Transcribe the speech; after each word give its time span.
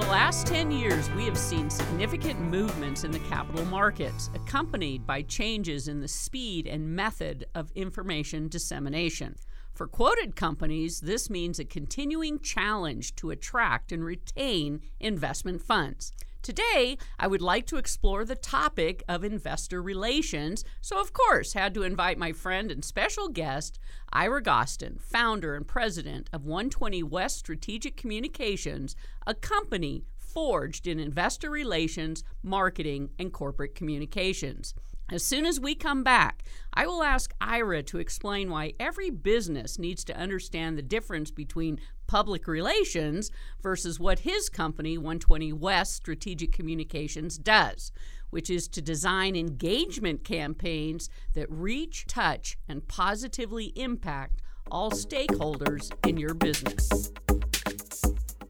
The 0.00 0.06
last 0.06 0.46
10 0.46 0.70
years, 0.70 1.10
we 1.10 1.26
have 1.26 1.36
seen 1.36 1.68
significant 1.68 2.40
movements 2.40 3.04
in 3.04 3.10
the 3.10 3.18
capital 3.18 3.66
markets, 3.66 4.30
accompanied 4.34 5.06
by 5.06 5.20
changes 5.20 5.88
in 5.88 6.00
the 6.00 6.08
speed 6.08 6.66
and 6.66 6.96
method 6.96 7.44
of 7.54 7.70
information 7.74 8.48
dissemination. 8.48 9.36
For 9.74 9.86
quoted 9.86 10.36
companies, 10.36 11.00
this 11.00 11.28
means 11.28 11.58
a 11.58 11.66
continuing 11.66 12.40
challenge 12.40 13.14
to 13.16 13.30
attract 13.30 13.92
and 13.92 14.02
retain 14.02 14.80
investment 15.00 15.60
funds. 15.60 16.12
Today, 16.42 16.96
I 17.18 17.26
would 17.26 17.42
like 17.42 17.66
to 17.66 17.76
explore 17.76 18.24
the 18.24 18.34
topic 18.34 19.02
of 19.06 19.24
investor 19.24 19.82
relations, 19.82 20.64
so 20.80 20.98
of 20.98 21.12
course, 21.12 21.52
had 21.52 21.74
to 21.74 21.82
invite 21.82 22.16
my 22.16 22.32
friend 22.32 22.70
and 22.70 22.82
special 22.82 23.28
guest, 23.28 23.78
Ira 24.10 24.42
Gostin, 24.42 24.98
founder 25.00 25.54
and 25.54 25.68
president 25.68 26.30
of 26.32 26.46
120 26.46 27.02
West 27.02 27.40
Strategic 27.40 27.98
Communications, 27.98 28.96
a 29.26 29.34
company 29.34 30.04
forged 30.16 30.86
in 30.86 30.98
investor 30.98 31.50
relations, 31.50 32.24
marketing, 32.42 33.10
and 33.18 33.34
corporate 33.34 33.74
communications. 33.74 34.72
As 35.12 35.24
soon 35.24 35.44
as 35.44 35.58
we 35.58 35.74
come 35.74 36.04
back, 36.04 36.44
I 36.72 36.86
will 36.86 37.02
ask 37.02 37.34
Ira 37.40 37.82
to 37.84 37.98
explain 37.98 38.48
why 38.48 38.74
every 38.78 39.10
business 39.10 39.76
needs 39.76 40.04
to 40.04 40.16
understand 40.16 40.78
the 40.78 40.82
difference 40.82 41.32
between 41.32 41.80
public 42.06 42.46
relations 42.46 43.32
versus 43.60 43.98
what 43.98 44.20
his 44.20 44.48
company, 44.48 44.96
120 44.96 45.52
West 45.52 45.94
Strategic 45.94 46.52
Communications, 46.52 47.38
does, 47.38 47.90
which 48.30 48.48
is 48.48 48.68
to 48.68 48.80
design 48.80 49.34
engagement 49.34 50.22
campaigns 50.22 51.10
that 51.34 51.50
reach, 51.50 52.06
touch, 52.06 52.56
and 52.68 52.86
positively 52.86 53.72
impact 53.74 54.42
all 54.70 54.92
stakeholders 54.92 55.90
in 56.06 56.16
your 56.18 56.34
business. 56.34 57.10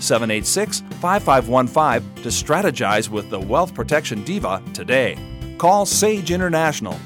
786 0.00 0.80
5515 1.00 2.22
to 2.22 2.28
strategize 2.28 3.08
with 3.08 3.30
the 3.30 3.38
Wealth 3.38 3.74
Protection 3.74 4.22
Diva 4.24 4.62
today. 4.74 5.16
Call 5.58 5.86
Sage 5.86 6.30
International. 6.30 6.96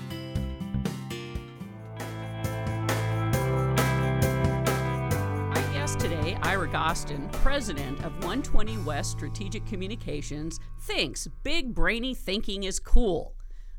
My 5.48 5.62
guest 5.72 6.00
today, 6.00 6.36
Ira 6.42 6.68
Gostin, 6.68 7.28
president 7.32 7.98
of 8.04 8.12
120 8.24 8.78
West 8.78 9.12
Strategic 9.12 9.64
Communications, 9.66 10.60
thinks 10.80 11.28
big 11.42 11.74
brainy 11.74 12.14
thinking 12.14 12.64
is 12.64 12.78
cool. 12.78 13.34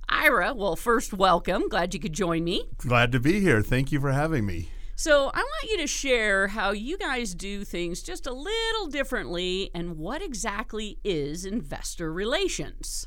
Ira, 0.09 0.53
well, 0.53 0.75
first, 0.75 1.13
welcome. 1.13 1.67
Glad 1.69 1.93
you 1.93 1.99
could 1.99 2.13
join 2.13 2.43
me. 2.43 2.69
Glad 2.77 3.11
to 3.11 3.19
be 3.19 3.39
here. 3.39 3.61
Thank 3.61 3.91
you 3.91 3.99
for 3.99 4.11
having 4.11 4.45
me. 4.45 4.69
So, 5.03 5.31
I 5.33 5.39
want 5.39 5.69
you 5.69 5.77
to 5.79 5.87
share 5.87 6.47
how 6.47 6.71
you 6.71 6.97
guys 6.97 7.35
do 7.35 7.65
things 7.65 8.01
just 8.01 8.25
a 8.25 8.31
little 8.31 8.87
differently 8.87 9.69
and 9.75 9.97
what 9.97 10.21
exactly 10.21 10.97
is 11.03 11.43
investor 11.43 12.13
relations. 12.13 13.05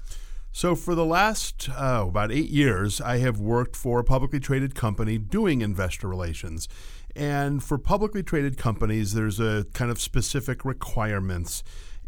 So, 0.52 0.74
for 0.74 0.94
the 0.94 1.06
last 1.06 1.70
uh, 1.70 2.04
about 2.06 2.32
eight 2.32 2.50
years, 2.50 3.00
I 3.00 3.16
have 3.20 3.40
worked 3.40 3.74
for 3.76 3.98
a 3.98 4.04
publicly 4.04 4.40
traded 4.40 4.74
company 4.74 5.16
doing 5.16 5.62
investor 5.62 6.06
relations. 6.06 6.68
And 7.14 7.64
for 7.64 7.78
publicly 7.78 8.22
traded 8.22 8.58
companies, 8.58 9.14
there's 9.14 9.40
a 9.40 9.64
kind 9.72 9.90
of 9.90 9.98
specific 9.98 10.66
requirements. 10.66 11.62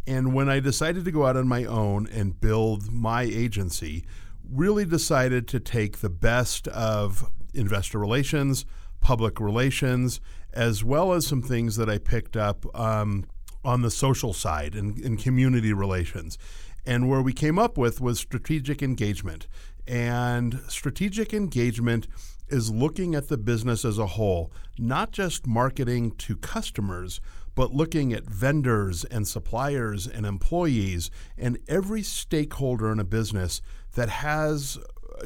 And 0.06 0.34
when 0.34 0.50
I 0.50 0.60
decided 0.60 1.06
to 1.06 1.10
go 1.10 1.25
out 1.25 1.38
on 1.38 1.49
my 1.49 1.65
own 1.65 2.06
and 2.09 2.38
build 2.38 2.93
my 2.93 3.22
agency, 3.22 4.05
really 4.53 4.84
decided 4.84 5.49
to 5.49 5.59
take 5.59 6.00
the 6.00 6.10
best 6.10 6.69
of 6.69 7.31
investor 7.55 7.99
relations, 7.99 8.66
public 9.00 9.41
relations, 9.41 10.20
as 10.53 10.82
well 10.82 11.12
as 11.12 11.26
some 11.26 11.42
things 11.42 11.76
that 11.76 11.88
I 11.88 11.98
picked 11.98 12.36
up 12.36 12.66
um, 12.78 13.25
on 13.64 13.82
the 13.82 13.91
social 13.91 14.32
side 14.32 14.75
and, 14.75 14.98
and 14.98 15.19
community 15.19 15.72
relations. 15.72 16.38
And 16.86 17.08
where 17.08 17.22
we 17.22 17.32
came 17.32 17.58
up 17.58 17.76
with 17.76 18.00
was 18.00 18.19
strategic 18.19 18.82
engagement. 18.82 19.47
And 19.87 20.60
strategic 20.69 21.34
engagement 21.34 22.08
is 22.48 22.70
looking 22.70 23.14
at 23.14 23.28
the 23.28 23.37
business 23.37 23.84
as 23.84 23.98
a 23.98 24.06
whole, 24.06 24.53
not 24.78 25.12
just 25.12 25.47
marketing 25.47 26.12
to 26.12 26.37
customers, 26.37 27.20
but 27.54 27.75
looking 27.75 28.12
at 28.12 28.25
vendors 28.25 29.04
and 29.04 29.26
suppliers 29.26 30.06
and 30.06 30.25
employees 30.25 31.10
and 31.37 31.58
every 31.69 32.03
stakeholder 32.03 32.92
in 32.92 33.00
a 33.00 33.04
business 33.04 33.60
that 33.94 34.08
has 34.08 34.78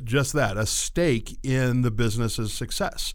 just 0.02 0.32
that 0.32 0.56
a 0.56 0.64
stake 0.64 1.38
in 1.42 1.82
the 1.82 1.90
business's 1.90 2.52
success 2.52 3.12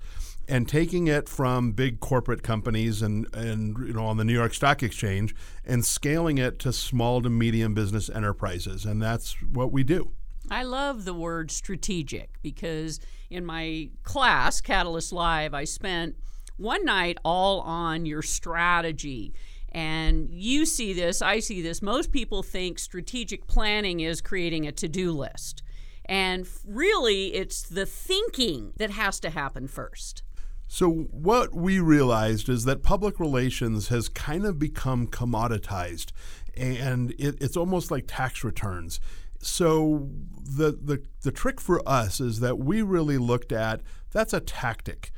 and 0.47 0.67
taking 0.67 1.07
it 1.07 1.27
from 1.27 1.71
big 1.71 1.99
corporate 1.99 2.43
companies 2.43 3.01
and, 3.01 3.27
and 3.33 3.77
you 3.79 3.93
know 3.93 4.05
on 4.05 4.17
the 4.17 4.25
New 4.25 4.33
York 4.33 4.53
Stock 4.53 4.81
Exchange 4.81 5.35
and 5.65 5.85
scaling 5.85 6.37
it 6.37 6.59
to 6.59 6.71
small 6.71 7.21
to 7.21 7.29
medium 7.29 7.73
business 7.73 8.09
enterprises 8.09 8.85
and 8.85 9.01
that's 9.01 9.41
what 9.41 9.71
we 9.71 9.83
do. 9.83 10.11
I 10.49 10.63
love 10.63 11.03
the 11.03 11.13
word 11.13 11.51
strategic 11.51 12.41
because 12.41 13.01
in 13.29 13.45
my 13.45 13.89
class, 14.03 14.61
Catalyst 14.61 15.11
Live, 15.11 15.53
I 15.53 15.65
spent 15.65 16.15
one 16.55 16.85
night 16.85 17.17
all 17.25 17.61
on 17.61 18.05
your 18.05 18.21
strategy. 18.21 19.33
And 19.71 20.29
you 20.29 20.65
see 20.65 20.93
this, 20.93 21.21
I 21.21 21.39
see 21.39 21.61
this. 21.61 21.81
Most 21.81 22.11
people 22.11 22.41
think 22.43 22.79
strategic 22.79 23.47
planning 23.47 23.99
is 23.99 24.21
creating 24.21 24.65
a 24.65 24.71
to 24.73 24.87
do 24.87 25.11
list. 25.11 25.61
And 26.05 26.47
really, 26.65 27.33
it's 27.33 27.63
the 27.63 27.85
thinking 27.85 28.71
that 28.77 28.91
has 28.91 29.19
to 29.19 29.29
happen 29.29 29.67
first. 29.67 30.23
So, 30.67 30.89
what 30.89 31.55
we 31.55 31.79
realized 31.79 32.49
is 32.49 32.65
that 32.65 32.83
public 32.83 33.19
relations 33.19 33.87
has 33.87 34.09
kind 34.09 34.45
of 34.45 34.59
become 34.59 35.07
commoditized, 35.07 36.11
and 36.55 37.11
it, 37.11 37.37
it's 37.41 37.55
almost 37.55 37.89
like 37.89 38.03
tax 38.07 38.43
returns. 38.43 38.99
So, 39.39 40.09
the, 40.43 40.71
the, 40.71 41.03
the 41.21 41.31
trick 41.31 41.61
for 41.61 41.87
us 41.87 42.19
is 42.19 42.41
that 42.41 42.57
we 42.57 42.81
really 42.81 43.17
looked 43.17 43.51
at 43.51 43.81
that's 44.11 44.33
a 44.33 44.39
tactic. 44.39 45.11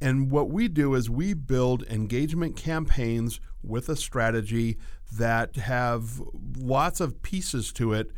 And 0.00 0.30
what 0.30 0.48
we 0.48 0.68
do 0.68 0.94
is 0.94 1.10
we 1.10 1.34
build 1.34 1.82
engagement 1.88 2.56
campaigns 2.56 3.40
with 3.62 3.88
a 3.88 3.96
strategy 3.96 4.78
that 5.12 5.56
have 5.56 6.22
lots 6.56 7.00
of 7.00 7.22
pieces 7.22 7.72
to 7.72 7.92
it 7.92 8.10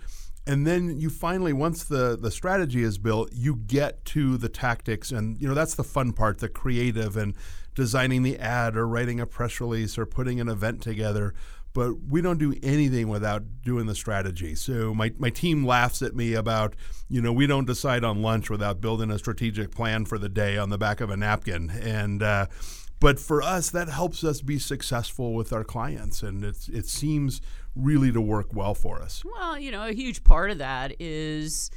and 0.50 0.66
then 0.66 0.98
you 0.98 1.10
finally 1.10 1.52
once 1.52 1.84
the 1.84 2.18
the 2.20 2.30
strategy 2.30 2.82
is 2.82 2.98
built 2.98 3.30
you 3.32 3.54
get 3.54 4.04
to 4.06 4.36
the 4.36 4.48
tactics. 4.48 5.12
And 5.12 5.40
you 5.40 5.46
know 5.46 5.54
that's 5.54 5.76
the 5.76 5.84
fun 5.84 6.12
part 6.12 6.38
the 6.38 6.48
creative 6.48 7.16
and 7.16 7.36
designing 7.76 8.24
the 8.24 8.36
ad 8.36 8.76
or 8.76 8.86
writing 8.88 9.20
a 9.20 9.26
press 9.26 9.60
release 9.60 9.96
or 9.96 10.06
putting 10.06 10.40
an 10.40 10.48
event 10.48 10.82
together. 10.82 11.34
But 11.72 12.02
we 12.08 12.20
don't 12.20 12.38
do 12.38 12.52
anything 12.64 13.08
without 13.08 13.44
doing 13.62 13.86
the 13.86 13.94
strategy. 13.94 14.56
So 14.56 14.92
my, 14.92 15.12
my 15.18 15.30
team 15.30 15.64
laughs 15.64 16.02
at 16.02 16.16
me 16.16 16.34
about 16.34 16.74
you 17.08 17.22
know 17.22 17.32
we 17.32 17.46
don't 17.46 17.66
decide 17.66 18.02
on 18.02 18.20
lunch 18.20 18.50
without 18.50 18.80
building 18.80 19.12
a 19.12 19.20
strategic 19.20 19.70
plan 19.70 20.04
for 20.04 20.18
the 20.18 20.28
day 20.28 20.58
on 20.58 20.70
the 20.70 20.78
back 20.78 21.00
of 21.00 21.10
a 21.10 21.16
napkin. 21.16 21.70
And 21.70 22.24
uh, 22.24 22.46
but 23.00 23.18
for 23.18 23.42
us 23.42 23.70
that 23.70 23.88
helps 23.88 24.22
us 24.22 24.40
be 24.42 24.58
successful 24.58 25.34
with 25.34 25.52
our 25.52 25.64
clients 25.64 26.22
and 26.22 26.44
it's, 26.44 26.68
it 26.68 26.86
seems 26.86 27.40
really 27.74 28.12
to 28.12 28.20
work 28.20 28.54
well 28.54 28.74
for 28.74 29.02
us 29.02 29.22
Well, 29.24 29.58
you 29.58 29.70
know, 29.70 29.86
a 29.86 29.92
huge 29.92 30.22
part 30.22 30.50
of 30.50 30.58
that 30.58 30.94
is 31.00 31.70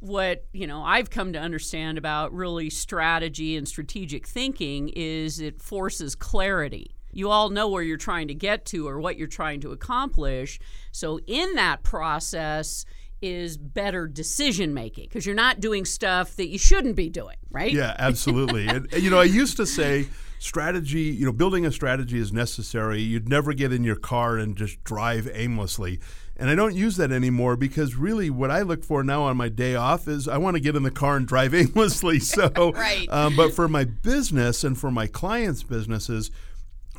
what, 0.00 0.44
you 0.52 0.66
know, 0.66 0.82
I've 0.82 1.08
come 1.08 1.32
to 1.32 1.38
understand 1.38 1.96
about 1.96 2.32
really 2.34 2.68
strategy 2.68 3.56
and 3.56 3.66
strategic 3.66 4.26
thinking 4.26 4.90
is 4.94 5.40
it 5.40 5.62
forces 5.62 6.14
clarity. 6.14 6.94
you 7.12 7.30
all 7.30 7.48
know 7.48 7.68
where 7.68 7.82
you're 7.82 7.96
trying 7.96 8.28
to 8.28 8.34
get 8.34 8.66
to 8.66 8.86
or 8.88 8.98
what 9.00 9.16
you're 9.16 9.28
trying 9.28 9.60
to 9.60 9.72
accomplish. 9.72 10.58
So, 10.92 11.20
in 11.26 11.54
that 11.54 11.82
process, 11.82 12.84
is 13.22 13.56
better 13.56 14.06
decision 14.06 14.74
making 14.74 15.04
because 15.04 15.24
you're 15.24 15.34
not 15.34 15.60
doing 15.60 15.84
stuff 15.84 16.36
that 16.36 16.48
you 16.48 16.58
shouldn't 16.58 16.96
be 16.96 17.08
doing, 17.08 17.36
right? 17.50 17.72
Yeah, 17.72 17.94
absolutely. 17.98 18.66
and 18.68 18.90
you 18.92 19.10
know, 19.10 19.20
I 19.20 19.24
used 19.24 19.56
to 19.56 19.66
say 19.66 20.06
strategy, 20.38 21.00
you 21.00 21.24
know, 21.24 21.32
building 21.32 21.64
a 21.64 21.72
strategy 21.72 22.18
is 22.18 22.32
necessary. 22.32 23.00
You'd 23.00 23.28
never 23.28 23.54
get 23.54 23.72
in 23.72 23.82
your 23.82 23.96
car 23.96 24.36
and 24.36 24.56
just 24.56 24.82
drive 24.84 25.28
aimlessly. 25.32 26.00
And 26.36 26.50
I 26.50 26.54
don't 26.54 26.74
use 26.74 26.96
that 26.96 27.12
anymore 27.12 27.56
because 27.56 27.94
really 27.94 28.28
what 28.28 28.50
I 28.50 28.62
look 28.62 28.84
for 28.84 29.04
now 29.04 29.22
on 29.22 29.36
my 29.36 29.48
day 29.48 29.74
off 29.74 30.08
is 30.08 30.26
I 30.28 30.36
want 30.36 30.56
to 30.56 30.60
get 30.60 30.74
in 30.76 30.82
the 30.82 30.90
car 30.90 31.16
and 31.16 31.26
drive 31.26 31.54
aimlessly. 31.54 32.18
So, 32.20 32.50
right. 32.74 33.06
Um, 33.10 33.36
but 33.36 33.54
for 33.54 33.68
my 33.68 33.84
business 33.84 34.64
and 34.64 34.78
for 34.78 34.90
my 34.90 35.06
clients' 35.06 35.62
businesses, 35.62 36.30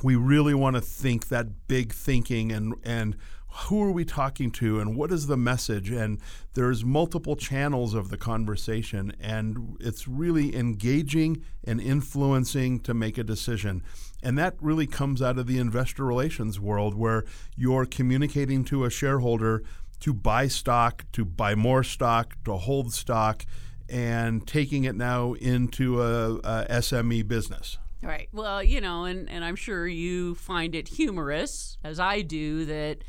we 0.04 0.16
really 0.16 0.54
want 0.54 0.76
to 0.76 0.82
think 0.82 1.28
that 1.30 1.68
big 1.68 1.94
thinking 1.94 2.52
and 2.52 2.74
and 2.84 3.16
who 3.56 3.82
are 3.84 3.92
we 3.92 4.04
talking 4.04 4.52
to 4.52 4.80
and 4.80 4.96
what 4.96 5.12
is 5.12 5.28
the 5.28 5.38
message? 5.38 5.90
And 5.90 6.20
there's 6.54 6.84
multiple 6.84 7.36
channels 7.36 7.94
of 7.94 8.10
the 8.10 8.18
conversation 8.18 9.14
and 9.20 9.78
it's 9.80 10.08
really 10.08 10.56
engaging 10.56 11.44
and 11.64 11.80
influencing 11.80 12.82
to 12.82 12.94
make 12.94 13.18
a 13.18 13.24
decision. 13.24 13.82
And 14.22 14.38
that 14.38 14.56
really 14.60 14.88
comes 14.88 15.22
out 15.22 15.38
of 15.38 15.48
the 15.48 15.58
investor 15.58 16.04
relations 16.04 16.60
world 16.60 16.96
where 16.96 17.24
you're 17.56 17.86
communicating 17.86 18.66
to 18.66 18.84
a 18.84 18.90
shareholder 18.90 19.64
to 20.02 20.14
buy 20.14 20.48
stock 20.48 21.06
to 21.14 21.24
buy 21.24 21.56
more 21.56 21.84
stock 21.84 22.36
to 22.44 22.58
hold 22.58 22.94
stock 22.94 23.46
and 23.88 24.46
taking 24.46 24.84
it 24.84 24.96
now 24.96 25.34
into 25.34 26.02
a, 26.02 26.36
a 26.36 26.82
sme 26.82 27.26
business. 27.28 27.78
Right. 28.02 28.28
Well, 28.34 28.62
you 28.62 28.82
know, 28.82 29.06
and, 29.06 29.30
and 29.30 29.44
I'm 29.44 29.56
sure 29.56 29.88
you 29.88 30.36
find 30.36 30.76
it 30.76 30.90
humorous, 30.90 31.78
as 31.84 32.00
I 32.00 32.22
do, 32.22 32.66
that 32.66 33.04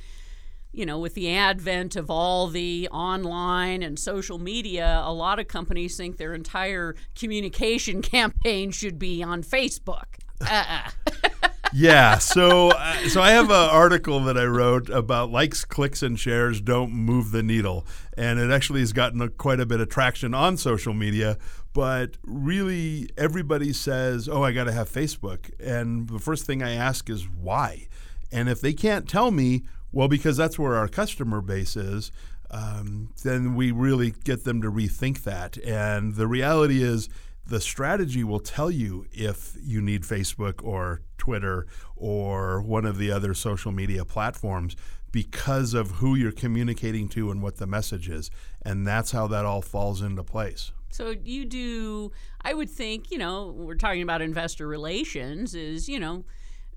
you 0.73 0.85
know, 0.85 0.99
with 0.99 1.15
the 1.15 1.31
advent 1.35 1.97
of 1.97 2.11
all 2.11 2.49
the 2.49 2.89
online 2.91 3.83
and 3.83 3.99
social 3.99 4.39
media, 4.39 5.03
a 5.05 5.13
lot 5.13 5.39
of 5.39 5.49
companies 5.49 5.97
think 5.97 6.17
their 6.17 6.35
entire 6.35 6.95
communication 7.15 8.03
campaign 8.03 8.71
should 8.71 8.99
be 8.99 9.23
on 9.23 9.43
Facebook. 9.43 10.05
Uh-uh. 10.41 10.91
yeah, 11.73 12.19
so 12.19 12.71
uh, 12.71 13.09
so 13.09 13.23
I 13.23 13.31
have 13.31 13.51
an 13.51 13.71
article 13.71 14.21
that 14.25 14.37
I 14.37 14.45
wrote 14.45 14.91
about 14.91 15.31
likes, 15.31 15.65
clicks, 15.65 16.03
and 16.03 16.19
shares 16.19 16.61
don't 16.61 16.93
move 16.93 17.31
the 17.31 17.43
needle, 17.43 17.87
and 18.17 18.39
it 18.39 18.51
actually 18.51 18.81
has 18.81 18.93
gotten 18.93 19.23
a, 19.23 19.29
quite 19.29 19.61
a 19.61 19.67
bit 19.67 19.81
of 19.81 19.89
traction 19.89 20.35
on 20.35 20.57
social 20.57 20.93
media. 20.93 21.39
But 21.73 22.17
really, 22.23 23.09
everybody 23.17 23.73
says, 23.73 24.29
"Oh, 24.29 24.43
I 24.43 24.53
got 24.53 24.65
to 24.65 24.73
have 24.73 24.91
Facebook," 24.91 25.51
and 25.59 26.09
the 26.09 26.19
first 26.19 26.45
thing 26.45 26.63
I 26.63 26.73
ask 26.73 27.09
is 27.09 27.27
why. 27.29 27.89
And 28.33 28.49
if 28.49 28.61
they 28.61 28.73
can't 28.73 29.09
tell 29.09 29.31
me, 29.31 29.65
well, 29.93 30.09
because 30.09 30.37
that's 30.37 30.59
where 30.59 30.75
our 30.75 30.89
customer 30.89 31.41
base 31.41 31.77
is, 31.77 32.11
um, 32.51 33.11
then 33.23 33.55
we 33.55 33.71
really 33.71 34.13
get 34.25 34.45
them 34.45 34.63
to 34.63 34.71
rethink 34.71 35.23
that. 35.25 35.57
And 35.59 36.15
the 36.15 36.27
reality 36.27 36.83
is, 36.83 37.09
the 37.49 37.61
strategy 37.61 38.25
will 38.25 38.41
tell 38.41 38.71
you 38.71 39.07
if 39.13 39.57
you 39.63 39.81
need 39.81 40.03
Facebook 40.03 40.65
or 40.65 41.03
Twitter 41.17 41.67
or 41.95 42.61
one 42.61 42.85
of 42.85 42.99
the 42.99 43.11
other 43.13 43.35
social 43.35 43.71
media 43.71 44.05
platforms 44.05 44.75
because 45.13 45.73
of 45.73 45.93
who 45.93 46.17
you're 46.17 46.33
communicating 46.33 47.09
to 47.09 47.31
and 47.31 47.41
what 47.43 47.57
the 47.57 47.67
message 47.67 48.09
is. 48.09 48.31
And 48.63 48.87
that's 48.87 49.13
how 49.13 49.29
that 49.29 49.45
all 49.45 49.63
falls 49.63 50.03
into 50.03 50.25
place. 50.25 50.73
So 50.91 51.15
you 51.25 51.45
do, 51.45 52.11
I 52.43 52.53
would 52.53 52.71
think, 52.71 53.11
you 53.11 53.19
know, 53.19 53.55
we're 53.57 53.77
talking 53.77 54.03
about 54.03 54.23
investor 54.23 54.67
relations, 54.67 55.55
is, 55.55 55.89
you 55.89 56.01
know, 56.01 56.25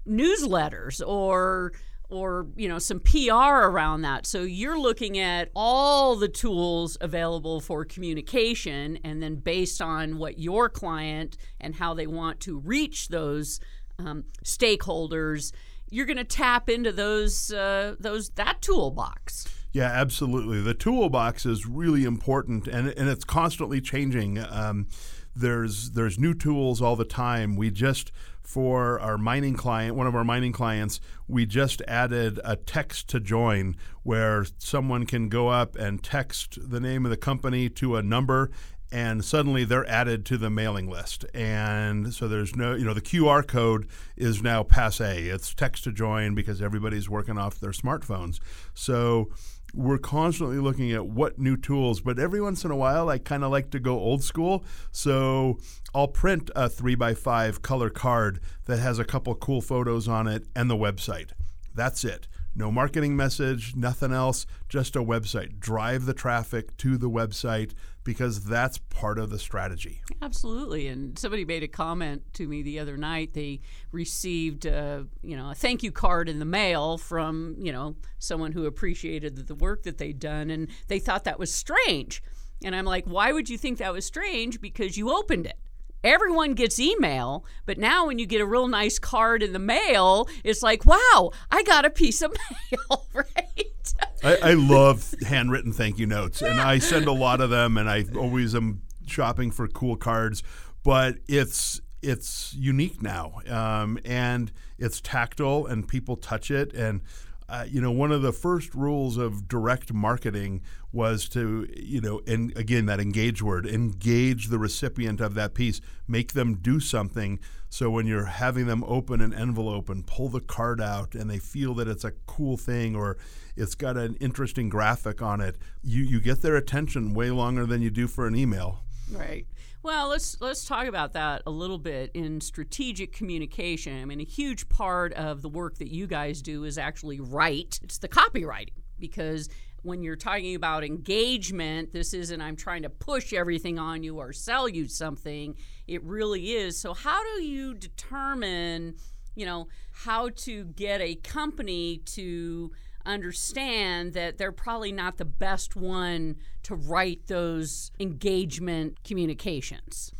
newsletters 0.07 1.01
or 1.05 1.73
or 2.09 2.47
you 2.55 2.67
know 2.67 2.79
some 2.79 2.99
PR 2.99 3.33
around 3.33 4.01
that. 4.01 4.25
So 4.25 4.41
you're 4.41 4.79
looking 4.79 5.19
at 5.19 5.49
all 5.55 6.15
the 6.15 6.27
tools 6.27 6.97
available 6.99 7.61
for 7.61 7.85
communication 7.85 8.99
and 9.03 9.21
then 9.21 9.35
based 9.35 9.81
on 9.81 10.17
what 10.17 10.39
your 10.39 10.69
client 10.69 11.37
and 11.61 11.75
how 11.75 11.93
they 11.93 12.07
want 12.07 12.39
to 12.41 12.57
reach 12.59 13.09
those 13.09 13.59
um, 13.99 14.25
stakeholders, 14.43 15.51
you're 15.89 16.05
going 16.05 16.17
to 16.17 16.23
tap 16.23 16.69
into 16.69 16.91
those 16.91 17.51
uh, 17.51 17.95
those 17.99 18.29
that 18.31 18.61
toolbox. 18.61 19.47
Yeah, 19.71 19.91
absolutely. 19.91 20.61
The 20.61 20.73
toolbox 20.73 21.45
is 21.45 21.67
really 21.67 22.03
important, 22.03 22.67
and 22.67 22.89
and 22.89 23.07
it's 23.07 23.23
constantly 23.23 23.81
changing. 23.81 24.39
Um, 24.39 24.87
there's 25.35 25.91
there's 25.91 26.17
new 26.17 26.33
tools 26.33 26.81
all 26.81 26.95
the 26.95 27.05
time. 27.05 27.55
We 27.55 27.69
just 27.69 28.11
for 28.49 28.99
our 28.99 29.15
mining 29.15 29.53
client, 29.53 29.95
one 29.95 30.07
of 30.07 30.15
our 30.15 30.23
mining 30.23 30.51
clients, 30.51 30.99
we 31.27 31.45
just 31.45 31.83
added 31.87 32.39
a 32.43 32.55
text 32.55 33.07
to 33.07 33.19
join 33.19 33.75
where 34.01 34.43
someone 34.57 35.05
can 35.05 35.29
go 35.29 35.49
up 35.49 35.75
and 35.75 36.01
text 36.01 36.57
the 36.59 36.79
name 36.79 37.05
of 37.05 37.11
the 37.11 37.17
company 37.17 37.69
to 37.69 37.95
a 37.95 38.01
number 38.01 38.49
and 38.91 39.23
suddenly 39.23 39.65
they're 39.65 39.87
added 39.87 40.25
to 40.25 40.35
the 40.35 40.49
mailing 40.49 40.89
list. 40.89 41.25
And 41.31 42.11
so 42.11 42.27
there's 42.27 42.55
no, 42.55 42.73
you 42.73 42.85
know, 42.85 42.95
the 42.95 43.01
QR 43.01 43.45
code 43.45 43.87
is 44.17 44.41
now 44.41 44.63
passe. 44.63 45.29
It's 45.29 45.53
text 45.53 45.83
to 45.83 45.91
join 45.91 46.33
because 46.33 46.59
everybody's 46.59 47.07
working 47.07 47.37
off 47.37 47.59
their 47.59 47.69
smartphones. 47.69 48.39
So 48.73 49.29
we're 49.73 49.97
constantly 49.97 50.57
looking 50.57 50.91
at 50.91 51.05
what 51.05 51.39
new 51.39 51.57
tools, 51.57 52.01
but 52.01 52.19
every 52.19 52.41
once 52.41 52.65
in 52.65 52.71
a 52.71 52.75
while, 52.75 53.09
I 53.09 53.17
kind 53.17 53.43
of 53.43 53.51
like 53.51 53.69
to 53.71 53.79
go 53.79 53.99
old 53.99 54.23
school. 54.23 54.65
So 54.91 55.59
I'll 55.93 56.07
print 56.07 56.49
a 56.55 56.69
three 56.69 56.95
by 56.95 57.13
five 57.13 57.61
color 57.61 57.89
card 57.89 58.39
that 58.65 58.79
has 58.79 58.99
a 58.99 59.05
couple 59.05 59.35
cool 59.35 59.61
photos 59.61 60.07
on 60.07 60.27
it 60.27 60.45
and 60.55 60.69
the 60.69 60.75
website. 60.75 61.31
That's 61.73 62.03
it. 62.03 62.27
No 62.55 62.71
marketing 62.71 63.15
message, 63.15 63.75
nothing 63.75 64.11
else, 64.11 64.45
just 64.67 64.95
a 64.95 65.03
website. 65.03 65.59
Drive 65.59 66.05
the 66.05 66.13
traffic 66.13 66.75
to 66.77 66.97
the 66.97 67.09
website 67.09 67.73
because 68.03 68.43
that's 68.45 68.79
part 68.79 69.19
of 69.19 69.29
the 69.29 69.37
strategy. 69.37 70.01
Absolutely. 70.21 70.87
And 70.87 71.17
somebody 71.17 71.45
made 71.45 71.63
a 71.63 71.67
comment 71.67 72.23
to 72.33 72.47
me 72.47 72.63
the 72.63 72.79
other 72.79 72.97
night. 72.97 73.33
They 73.33 73.61
received, 73.91 74.65
a, 74.65 75.05
you 75.21 75.37
know, 75.37 75.51
a 75.51 75.55
thank 75.55 75.83
you 75.83 75.91
card 75.91 76.27
in 76.27 76.39
the 76.39 76.45
mail 76.45 76.97
from, 76.97 77.55
you 77.59 77.71
know, 77.71 77.95
someone 78.17 78.51
who 78.51 78.65
appreciated 78.65 79.47
the 79.47 79.55
work 79.55 79.83
that 79.83 79.99
they'd 79.99 80.19
done, 80.19 80.49
and 80.49 80.69
they 80.87 80.99
thought 80.99 81.25
that 81.25 81.39
was 81.39 81.53
strange. 81.53 82.23
And 82.63 82.75
I'm 82.75 82.85
like, 82.85 83.05
why 83.05 83.31
would 83.31 83.47
you 83.47 83.57
think 83.57 83.77
that 83.77 83.93
was 83.93 84.05
strange? 84.05 84.59
Because 84.59 84.97
you 84.97 85.11
opened 85.11 85.45
it 85.45 85.57
everyone 86.03 86.53
gets 86.53 86.79
email, 86.79 87.45
but 87.65 87.77
now 87.77 88.07
when 88.07 88.19
you 88.19 88.25
get 88.25 88.41
a 88.41 88.45
real 88.45 88.67
nice 88.67 88.99
card 88.99 89.43
in 89.43 89.53
the 89.53 89.59
mail, 89.59 90.27
it's 90.43 90.61
like, 90.61 90.85
wow, 90.85 91.31
I 91.51 91.63
got 91.63 91.85
a 91.85 91.89
piece 91.89 92.21
of 92.21 92.35
mail, 92.71 93.05
right? 93.13 93.93
I, 94.23 94.37
I 94.37 94.53
love 94.53 95.13
handwritten 95.25 95.73
thank 95.73 95.97
you 95.97 96.05
notes, 96.05 96.41
and 96.41 96.59
I 96.59 96.79
send 96.79 97.07
a 97.07 97.11
lot 97.11 97.41
of 97.41 97.49
them, 97.49 97.77
and 97.77 97.89
I 97.89 98.05
always 98.15 98.55
am 98.55 98.81
shopping 99.07 99.51
for 99.51 99.67
cool 99.67 99.95
cards, 99.95 100.43
but 100.83 101.17
it's 101.27 101.81
it's 102.01 102.53
unique 102.57 103.01
now, 103.01 103.41
um, 103.49 103.99
and 104.05 104.51
it's 104.77 105.01
tactile, 105.01 105.65
and 105.65 105.87
people 105.87 106.15
touch 106.15 106.49
it, 106.49 106.73
and 106.73 107.01
uh, 107.49 107.65
you 107.67 107.81
know, 107.81 107.91
one 107.91 108.11
of 108.11 108.21
the 108.21 108.31
first 108.31 108.75
rules 108.75 109.17
of 109.17 109.47
direct 109.47 109.91
marketing 109.91 110.61
was 110.91 111.27
to, 111.29 111.67
you 111.75 111.99
know, 111.99 112.21
and 112.27 112.55
again, 112.55 112.85
that 112.85 112.99
engage 112.99 113.41
word, 113.41 113.65
engage 113.65 114.47
the 114.47 114.59
recipient 114.59 115.19
of 115.19 115.33
that 115.33 115.53
piece, 115.53 115.81
make 116.07 116.33
them 116.33 116.55
do 116.55 116.79
something. 116.79 117.39
So 117.69 117.89
when 117.89 118.05
you're 118.05 118.25
having 118.25 118.67
them 118.67 118.83
open 118.85 119.21
an 119.21 119.33
envelope 119.33 119.89
and 119.89 120.05
pull 120.05 120.29
the 120.29 120.41
card 120.41 120.79
out 120.79 121.15
and 121.15 121.29
they 121.29 121.39
feel 121.39 121.73
that 121.75 121.87
it's 121.87 122.03
a 122.03 122.11
cool 122.27 122.57
thing 122.57 122.95
or 122.95 123.17
it's 123.55 123.75
got 123.75 123.97
an 123.97 124.15
interesting 124.15 124.69
graphic 124.69 125.21
on 125.21 125.41
it, 125.41 125.57
you, 125.83 126.03
you 126.03 126.19
get 126.19 126.41
their 126.41 126.55
attention 126.55 127.13
way 127.13 127.31
longer 127.31 127.65
than 127.65 127.81
you 127.81 127.89
do 127.89 128.07
for 128.07 128.27
an 128.27 128.35
email. 128.35 128.83
Right. 129.11 129.45
Well, 129.81 130.09
let's 130.09 130.35
let's 130.41 130.65
talk 130.65 130.87
about 130.87 131.13
that 131.13 131.43
a 131.47 131.51
little 131.51 131.77
bit 131.77 132.11
in 132.13 132.41
strategic 132.41 133.13
communication. 133.13 134.01
I 134.01 134.03
mean, 134.03 134.19
a 134.19 134.25
huge 134.25 134.67
part 134.67 135.13
of 135.13 135.41
the 135.41 135.47
work 135.47 135.77
that 135.77 135.87
you 135.87 136.05
guys 136.05 136.41
do 136.41 136.65
is 136.65 136.77
actually 136.77 137.21
write. 137.21 137.79
It's 137.81 137.97
the 137.97 138.09
copywriting 138.09 138.73
because 138.99 139.47
when 139.83 140.03
you're 140.03 140.17
talking 140.17 140.55
about 140.55 140.83
engagement, 140.83 141.93
this 141.93 142.13
isn't 142.13 142.41
I'm 142.41 142.57
trying 142.57 142.83
to 142.83 142.89
push 142.89 143.31
everything 143.31 143.79
on 143.79 144.03
you 144.03 144.17
or 144.17 144.33
sell 144.33 144.67
you 144.67 144.89
something. 144.89 145.55
It 145.87 146.03
really 146.03 146.51
is. 146.51 146.77
So 146.77 146.93
how 146.93 147.23
do 147.23 147.41
you 147.41 147.73
determine, 147.73 148.95
you 149.35 149.45
know, 149.45 149.69
how 149.93 150.29
to 150.29 150.65
get 150.65 150.99
a 150.99 151.15
company 151.15 152.01
to 152.07 152.71
understand 153.09 154.13
that 154.13 154.37
they're 154.37 154.51
probably 154.51 154.91
not 154.91 155.17
the 155.17 155.25
best 155.25 155.75
one 155.75 156.37
to 156.63 156.75
write 156.75 157.27
those 157.27 157.91
engagement 157.99 159.03
communications. 159.03 160.13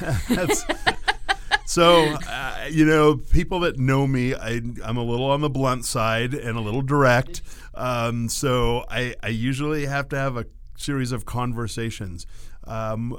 so, 1.66 2.16
uh, 2.28 2.66
you 2.70 2.84
know, 2.84 3.16
people 3.16 3.60
that 3.60 3.78
know 3.78 4.06
me, 4.06 4.34
I, 4.34 4.60
am 4.84 4.96
a 4.96 5.02
little 5.02 5.30
on 5.30 5.40
the 5.40 5.50
blunt 5.50 5.84
side 5.84 6.34
and 6.34 6.56
a 6.56 6.60
little 6.60 6.82
direct. 6.82 7.42
Um, 7.74 8.28
so 8.28 8.84
I, 8.88 9.14
I, 9.22 9.28
usually 9.28 9.86
have 9.86 10.08
to 10.10 10.16
have 10.16 10.36
a 10.36 10.46
series 10.76 11.10
of 11.10 11.24
conversations. 11.26 12.24
Um, 12.64 13.18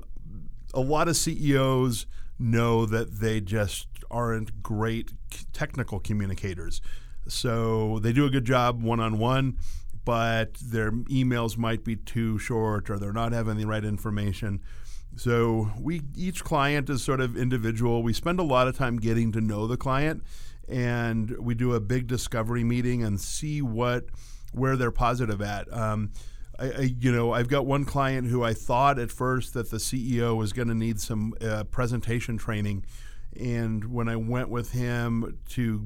a 0.74 0.79
lot 0.79 1.07
of 1.07 1.17
CEOs 1.17 2.05
know 2.39 2.86
that 2.86 3.19
they 3.19 3.41
just 3.41 3.88
aren't 4.10 4.63
great 4.63 5.12
technical 5.53 6.00
communicators. 6.00 6.81
So 7.27 8.00
they 8.00 8.13
do 8.13 8.25
a 8.25 8.29
good 8.29 8.46
job 8.46 8.82
one 8.82 9.00
on 9.00 9.17
one, 9.17 9.58
but 10.03 10.55
their 10.55 10.91
emails 10.91 11.58
might 11.58 11.84
be 11.84 11.96
too 11.96 12.38
short 12.38 12.89
or 12.89 12.98
they're 13.00 13.13
not 13.13 13.32
having 13.32 13.58
the 13.58 13.65
right 13.65 13.84
information. 13.84 14.62
So 15.15 15.72
we 15.79 16.01
each 16.15 16.44
client 16.44 16.89
is 16.89 17.01
sort 17.03 17.22
of 17.22 17.38
individual. 17.38 18.03
We 18.03 18.13
spend 18.13 18.39
a 18.39 18.44
lot 18.44 18.67
of 18.67 18.77
time 18.77 18.98
getting 18.98 19.32
to 19.32 19.41
know 19.41 19.65
the 19.65 19.77
client 19.77 20.24
and 20.67 21.38
we 21.39 21.55
do 21.55 21.74
a 21.74 21.79
big 21.79 22.08
discovery 22.08 22.63
meeting 22.63 23.03
and 23.03 23.20
see 23.20 23.62
what 23.62 24.05
where 24.51 24.75
they're 24.75 24.91
positive 24.91 25.41
at. 25.41 25.72
Um, 25.74 26.12
I, 26.58 26.72
I, 26.72 26.79
you 27.00 27.12
know, 27.12 27.34
I've 27.34 27.50
got 27.50 27.65
one 27.65 27.86
client 27.86 28.27
who 28.27 28.44
I 28.44 28.53
thought 28.53 28.98
at 28.98 29.12
first 29.12 29.53
that 29.53 29.70
the 29.70 29.77
CEO 29.77 30.36
was 30.36 30.53
going 30.53 30.70
to 30.70 30.75
need 30.75 31.00
some 31.01 31.34
uh, 31.41 31.65
presentation 31.65 32.38
training, 32.38 32.86
and 33.38 33.91
when 33.91 34.08
I 34.08 34.15
went 34.15 34.50
with 34.50 34.72
him 34.72 35.39
to, 35.50 35.86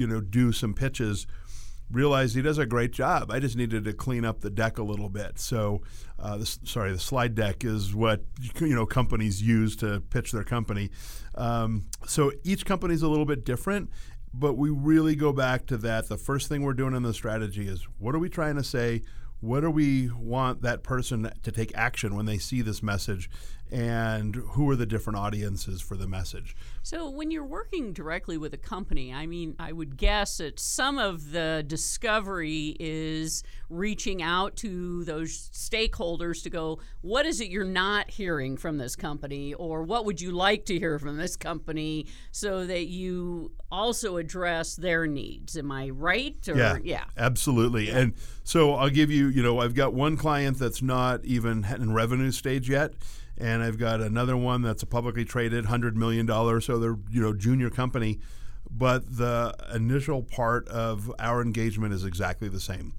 you 0.00 0.06
know, 0.06 0.20
do 0.20 0.50
some 0.50 0.72
pitches, 0.72 1.26
realized 1.90 2.34
he 2.34 2.40
does 2.40 2.56
a 2.56 2.64
great 2.64 2.90
job. 2.90 3.30
I 3.30 3.38
just 3.38 3.54
needed 3.54 3.84
to 3.84 3.92
clean 3.92 4.24
up 4.24 4.40
the 4.40 4.48
deck 4.48 4.78
a 4.78 4.82
little 4.82 5.10
bit. 5.10 5.38
So, 5.38 5.82
uh, 6.18 6.38
the, 6.38 6.46
sorry, 6.46 6.92
the 6.92 6.98
slide 6.98 7.34
deck 7.34 7.64
is 7.64 7.94
what 7.94 8.24
you 8.60 8.74
know 8.74 8.86
companies 8.86 9.42
use 9.42 9.76
to 9.76 10.00
pitch 10.00 10.32
their 10.32 10.44
company. 10.44 10.90
Um, 11.34 11.84
so 12.06 12.32
each 12.44 12.64
company 12.64 12.94
is 12.94 13.02
a 13.02 13.08
little 13.08 13.26
bit 13.26 13.44
different, 13.44 13.90
but 14.32 14.54
we 14.54 14.70
really 14.70 15.14
go 15.14 15.32
back 15.34 15.66
to 15.66 15.76
that. 15.78 16.08
The 16.08 16.16
first 16.16 16.48
thing 16.48 16.62
we're 16.62 16.72
doing 16.72 16.94
in 16.94 17.02
the 17.02 17.14
strategy 17.14 17.68
is 17.68 17.86
what 17.98 18.14
are 18.14 18.18
we 18.18 18.30
trying 18.30 18.56
to 18.56 18.64
say? 18.64 19.02
What 19.40 19.60
do 19.60 19.70
we 19.70 20.10
want 20.10 20.62
that 20.62 20.82
person 20.82 21.30
to 21.42 21.52
take 21.52 21.72
action 21.74 22.14
when 22.14 22.26
they 22.26 22.38
see 22.38 22.62
this 22.62 22.82
message? 22.82 23.30
And 23.72 24.34
who 24.34 24.68
are 24.70 24.74
the 24.74 24.86
different 24.86 25.18
audiences 25.18 25.80
for 25.80 25.96
the 25.96 26.08
message? 26.08 26.56
So, 26.82 27.08
when 27.08 27.30
you're 27.30 27.44
working 27.44 27.92
directly 27.92 28.36
with 28.36 28.52
a 28.52 28.58
company, 28.58 29.12
I 29.12 29.26
mean, 29.26 29.54
I 29.60 29.70
would 29.70 29.96
guess 29.96 30.38
that 30.38 30.58
some 30.58 30.98
of 30.98 31.30
the 31.30 31.62
discovery 31.64 32.76
is 32.80 33.44
reaching 33.68 34.22
out 34.22 34.56
to 34.56 35.04
those 35.04 35.50
stakeholders 35.52 36.42
to 36.42 36.50
go, 36.50 36.80
what 37.02 37.26
is 37.26 37.40
it 37.40 37.48
you're 37.48 37.64
not 37.64 38.10
hearing 38.10 38.56
from 38.56 38.78
this 38.78 38.96
company? 38.96 39.54
Or 39.54 39.84
what 39.84 40.04
would 40.04 40.20
you 40.20 40.32
like 40.32 40.64
to 40.64 40.78
hear 40.78 40.98
from 40.98 41.16
this 41.16 41.36
company 41.36 42.06
so 42.32 42.66
that 42.66 42.86
you 42.86 43.52
also 43.70 44.16
address 44.16 44.74
their 44.74 45.06
needs? 45.06 45.56
Am 45.56 45.70
I 45.70 45.90
right? 45.90 46.36
Or, 46.48 46.56
yeah, 46.56 46.78
yeah, 46.82 47.04
absolutely. 47.16 47.86
Yeah. 47.88 47.98
And 47.98 48.14
so, 48.42 48.74
I'll 48.74 48.90
give 48.90 49.12
you, 49.12 49.28
you 49.28 49.44
know, 49.44 49.60
I've 49.60 49.74
got 49.74 49.94
one 49.94 50.16
client 50.16 50.58
that's 50.58 50.82
not 50.82 51.24
even 51.24 51.64
in 51.64 51.94
revenue 51.94 52.32
stage 52.32 52.68
yet 52.68 52.94
and 53.40 53.62
I've 53.62 53.78
got 53.78 54.00
another 54.00 54.36
one 54.36 54.60
that's 54.60 54.82
a 54.82 54.86
publicly 54.86 55.24
traded 55.24 55.64
hundred 55.66 55.96
million 55.96 56.26
dollars, 56.26 56.66
so 56.66 56.78
they're 56.78 56.98
you 57.10 57.22
know 57.22 57.32
junior 57.32 57.70
company, 57.70 58.20
but 58.70 59.16
the 59.16 59.54
initial 59.74 60.22
part 60.22 60.68
of 60.68 61.10
our 61.18 61.40
engagement 61.40 61.94
is 61.94 62.04
exactly 62.04 62.48
the 62.48 62.60
same. 62.60 62.92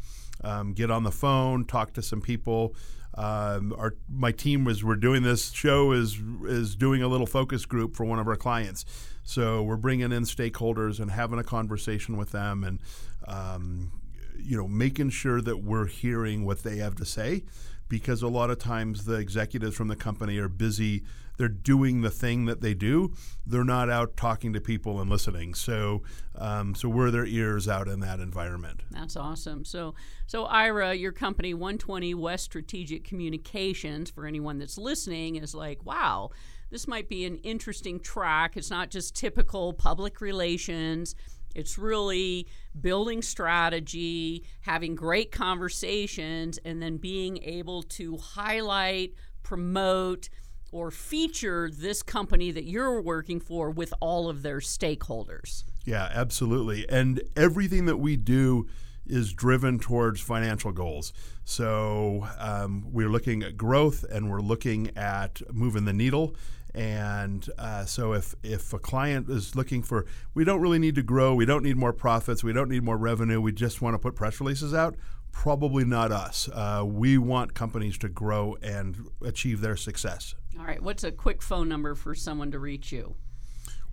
Um, 0.44 0.74
get 0.74 0.90
on 0.90 1.04
the 1.04 1.12
phone, 1.12 1.66
talk 1.66 1.94
to 1.94 2.02
some 2.02 2.22
people. 2.22 2.76
Um, 3.14 3.74
our 3.78 3.96
my 4.10 4.32
team 4.32 4.66
was 4.66 4.84
we're 4.84 4.96
doing 4.96 5.22
this 5.22 5.52
show 5.52 5.92
is 5.92 6.20
is 6.46 6.76
doing 6.76 7.04
a 7.04 7.08
little 7.08 7.28
focus 7.28 7.66
group 7.66 7.96
for 7.96 8.06
one 8.06 8.18
of 8.18 8.28
our 8.28 8.36
clients. 8.36 8.84
So 9.24 9.62
we're 9.62 9.78
bringing 9.78 10.12
in 10.12 10.24
stakeholders 10.24 11.00
and 11.00 11.12
having 11.12 11.38
a 11.38 11.44
conversation 11.44 12.18
with 12.18 12.32
them 12.32 12.64
and 12.64 12.80
um, 13.28 13.92
you 14.40 14.58
know 14.58 14.68
making 14.68 15.12
sure 15.12 15.40
that 15.40 15.58
we're 15.58 15.86
hearing 15.86 16.46
what 16.46 16.64
they 16.64 16.78
have 16.78 16.96
to 16.96 17.06
say 17.06 17.44
because 17.92 18.22
a 18.22 18.28
lot 18.30 18.50
of 18.50 18.58
times 18.58 19.04
the 19.04 19.16
executives 19.16 19.76
from 19.76 19.90
the 19.90 19.98
company 19.98 20.38
are 20.38 20.48
busy. 20.48 21.04
They're 21.38 21.50
doing 21.50 22.02
the 22.02 22.10
thing 22.10 22.46
that 22.46 22.62
they 22.62 22.74
do. 22.74 23.14
They're 23.46 23.66
not 23.66 23.90
out 23.90 24.16
talking 24.16 24.54
to 24.54 24.62
people 24.62 25.02
and 25.02 25.10
listening. 25.10 25.56
So 25.56 26.02
um, 26.36 26.74
so 26.74 26.88
we're 26.88 27.12
their 27.12 27.26
ears 27.26 27.68
out 27.68 27.90
in 27.90 28.00
that 28.00 28.22
environment. 28.22 28.84
That's 28.92 29.18
awesome. 29.18 29.66
So 29.66 29.94
so 30.26 30.46
ira 30.46 30.94
your 30.94 31.12
company 31.12 31.54
120 31.54 32.14
west 32.14 32.46
strategic 32.46 33.04
communications 33.04 34.10
for 34.10 34.26
anyone 34.26 34.58
that's 34.58 34.78
listening 34.78 35.36
is 35.36 35.54
like 35.54 35.86
wow 35.86 36.32
this 36.70 36.88
might 36.88 37.10
be 37.10 37.26
an 37.26 37.36
interesting 37.40 38.00
track. 38.00 38.56
It's 38.56 38.70
not 38.70 38.90
just 38.90 39.14
typical 39.14 39.74
public 39.74 40.22
relations 40.22 41.16
it's 41.56 41.78
really 41.78 42.48
building 42.80 43.22
strategy, 43.22 44.44
having 44.62 44.96
great 44.96 45.32
conversations, 45.32 46.60
and 46.64 46.82
then 46.82 46.98
being 46.98 47.42
able 47.44 47.84
to 47.84 48.18
highlight, 48.18 49.14
promote, 49.44 50.30
or 50.72 50.90
feature 50.90 51.70
this 51.70 52.02
company 52.02 52.52
that 52.52 52.64
you're 52.64 53.02
working 53.02 53.40
for 53.40 53.70
with 53.70 53.94
all 54.00 54.30
of 54.30 54.42
their 54.42 54.60
stakeholders. 54.60 55.64
Yeah, 55.86 56.10
absolutely. 56.14 56.88
And 56.88 57.22
everything 57.36 57.86
that 57.88 57.98
we 57.98 58.16
do 58.16 58.68
is 59.06 59.34
driven 59.34 59.80
towards 59.80 60.22
financial 60.22 60.72
goals. 60.72 61.12
So 61.44 62.28
um, 62.38 62.86
we're 62.92 63.10
looking 63.10 63.44
at 63.44 63.58
growth 63.58 64.06
and 64.10 64.30
we're 64.30 64.42
looking 64.42 64.96
at 64.96 65.42
moving 65.52 65.86
the 65.86 65.94
needle 65.94 66.36
and 66.74 67.48
uh, 67.58 67.86
so 67.86 68.14
if 68.14 68.36
if 68.44 68.74
a 68.74 68.80
client 68.80 69.30
is 69.30 69.56
looking 69.56 69.84
for, 69.84 70.06
we 70.34 70.44
don't 70.44 70.62
really 70.62 70.80
need 70.80 70.96
to 70.96 71.04
grow, 71.04 71.34
we 71.34 71.46
don't 71.46 71.64
need 71.64 71.78
more 71.78 71.94
profits, 71.94 72.44
we 72.44 72.54
don't 72.54 72.70
need 72.70 72.84
more 72.84 72.98
revenue, 72.98 73.42
we 73.42 73.52
just 73.52 73.82
want 73.82 73.94
to 73.94 74.00
put 74.00 74.16
press 74.16 74.40
releases 74.40 74.74
out. 74.74 74.96
Probably 75.32 75.86
not 75.86 76.12
us. 76.12 76.50
Uh, 76.54 76.84
we 76.86 77.18
want 77.18 77.54
companies 77.54 77.98
to 78.00 78.10
grow 78.10 78.58
and 78.62 79.08
achieve 79.24 79.62
their 79.62 79.78
success. 79.78 80.36
All 80.60 80.66
right. 80.66 80.82
What's 80.82 81.06
a 81.06 81.12
quick 81.12 81.42
phone 81.42 81.70
number 81.70 81.96
for 81.96 82.14
someone 82.14 82.52
to 82.52 82.60
reach 82.60 82.92
you? 82.92 83.16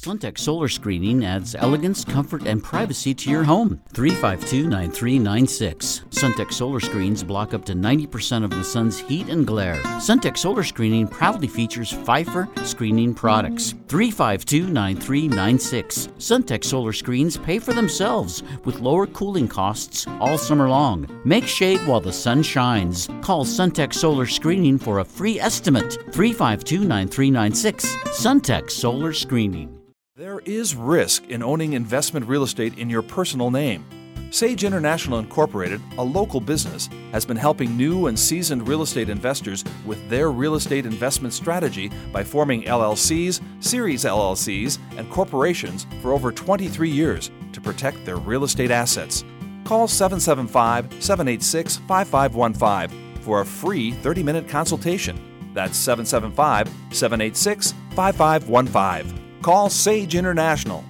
Suntech 0.03 0.37
Solar 0.37 0.67
Screening 0.67 1.23
adds 1.23 1.55
elegance, 1.55 2.03
comfort, 2.03 2.45
and 2.45 2.61
privacy 2.61 3.13
to 3.13 3.29
your 3.29 3.45
home. 3.45 3.79
352 3.93 4.67
9396. 4.67 6.01
Suntech 6.09 6.51
Solar 6.51 6.81
Screens 6.81 7.23
block 7.23 7.53
up 7.53 7.63
to 7.63 7.73
90% 7.73 8.43
of 8.43 8.49
the 8.49 8.65
sun's 8.65 8.99
heat 8.99 9.29
and 9.29 9.47
glare. 9.47 9.81
Suntech 10.01 10.37
Solar 10.37 10.65
Screening 10.65 11.07
proudly 11.07 11.47
features 11.47 11.93
Phifer 11.93 12.49
screening 12.67 13.13
products. 13.13 13.75
352 13.87 14.67
9396. 14.67 16.07
Suntech 16.17 16.65
Solar 16.65 16.91
Screens 16.91 17.37
pay 17.37 17.57
for 17.57 17.71
themselves 17.71 18.43
with 18.65 18.81
lower 18.81 19.07
cooling 19.07 19.47
costs 19.47 20.05
all 20.19 20.37
summer 20.37 20.67
long. 20.67 21.07
Make 21.23 21.47
shade 21.47 21.79
while 21.87 22.01
the 22.01 22.11
sun 22.11 22.43
shines. 22.43 23.07
Call 23.21 23.45
Suntech 23.45 23.93
Solar 23.93 24.25
Screening 24.25 24.79
for 24.79 24.99
a 24.99 25.05
free 25.05 25.39
estimate. 25.39 25.93
352 26.11 26.79
9396. 26.79 27.95
Suntech 28.07 28.69
Solar 28.69 29.13
Screening. 29.13 29.79
There 30.15 30.41
is 30.45 30.75
risk 30.75 31.25
in 31.31 31.41
owning 31.41 31.73
investment 31.73 32.27
real 32.27 32.43
estate 32.43 32.77
in 32.77 32.87
your 32.87 33.01
personal 33.01 33.49
name. 33.49 33.83
Sage 34.29 34.63
International 34.63 35.17
Incorporated, 35.17 35.81
a 35.97 36.03
local 36.03 36.39
business, 36.39 36.87
has 37.11 37.25
been 37.25 37.35
helping 37.35 37.75
new 37.75 38.05
and 38.05 38.19
seasoned 38.19 38.67
real 38.67 38.83
estate 38.83 39.09
investors 39.09 39.63
with 39.87 40.07
their 40.09 40.29
real 40.29 40.53
estate 40.53 40.85
investment 40.85 41.33
strategy 41.33 41.89
by 42.11 42.23
forming 42.23 42.61
LLCs, 42.61 43.41
series 43.59 44.03
LLCs, 44.03 44.77
and 44.97 45.09
corporations 45.09 45.87
for 46.03 46.13
over 46.13 46.31
23 46.31 46.91
years 46.91 47.31
to 47.51 47.59
protect 47.59 48.05
their 48.05 48.17
real 48.17 48.43
estate 48.43 48.69
assets. 48.69 49.23
Call 49.63 49.87
775 49.87 50.93
786 51.03 51.77
5515 51.87 53.21
for 53.23 53.41
a 53.41 53.45
free 53.45 53.89
30 53.89 54.21
minute 54.21 54.47
consultation. 54.47 55.19
That's 55.55 55.75
775 55.75 56.67
786 56.91 57.71
5515. 57.95 59.22
Call 59.43 59.69
Sage 59.69 60.15
International. 60.15 60.85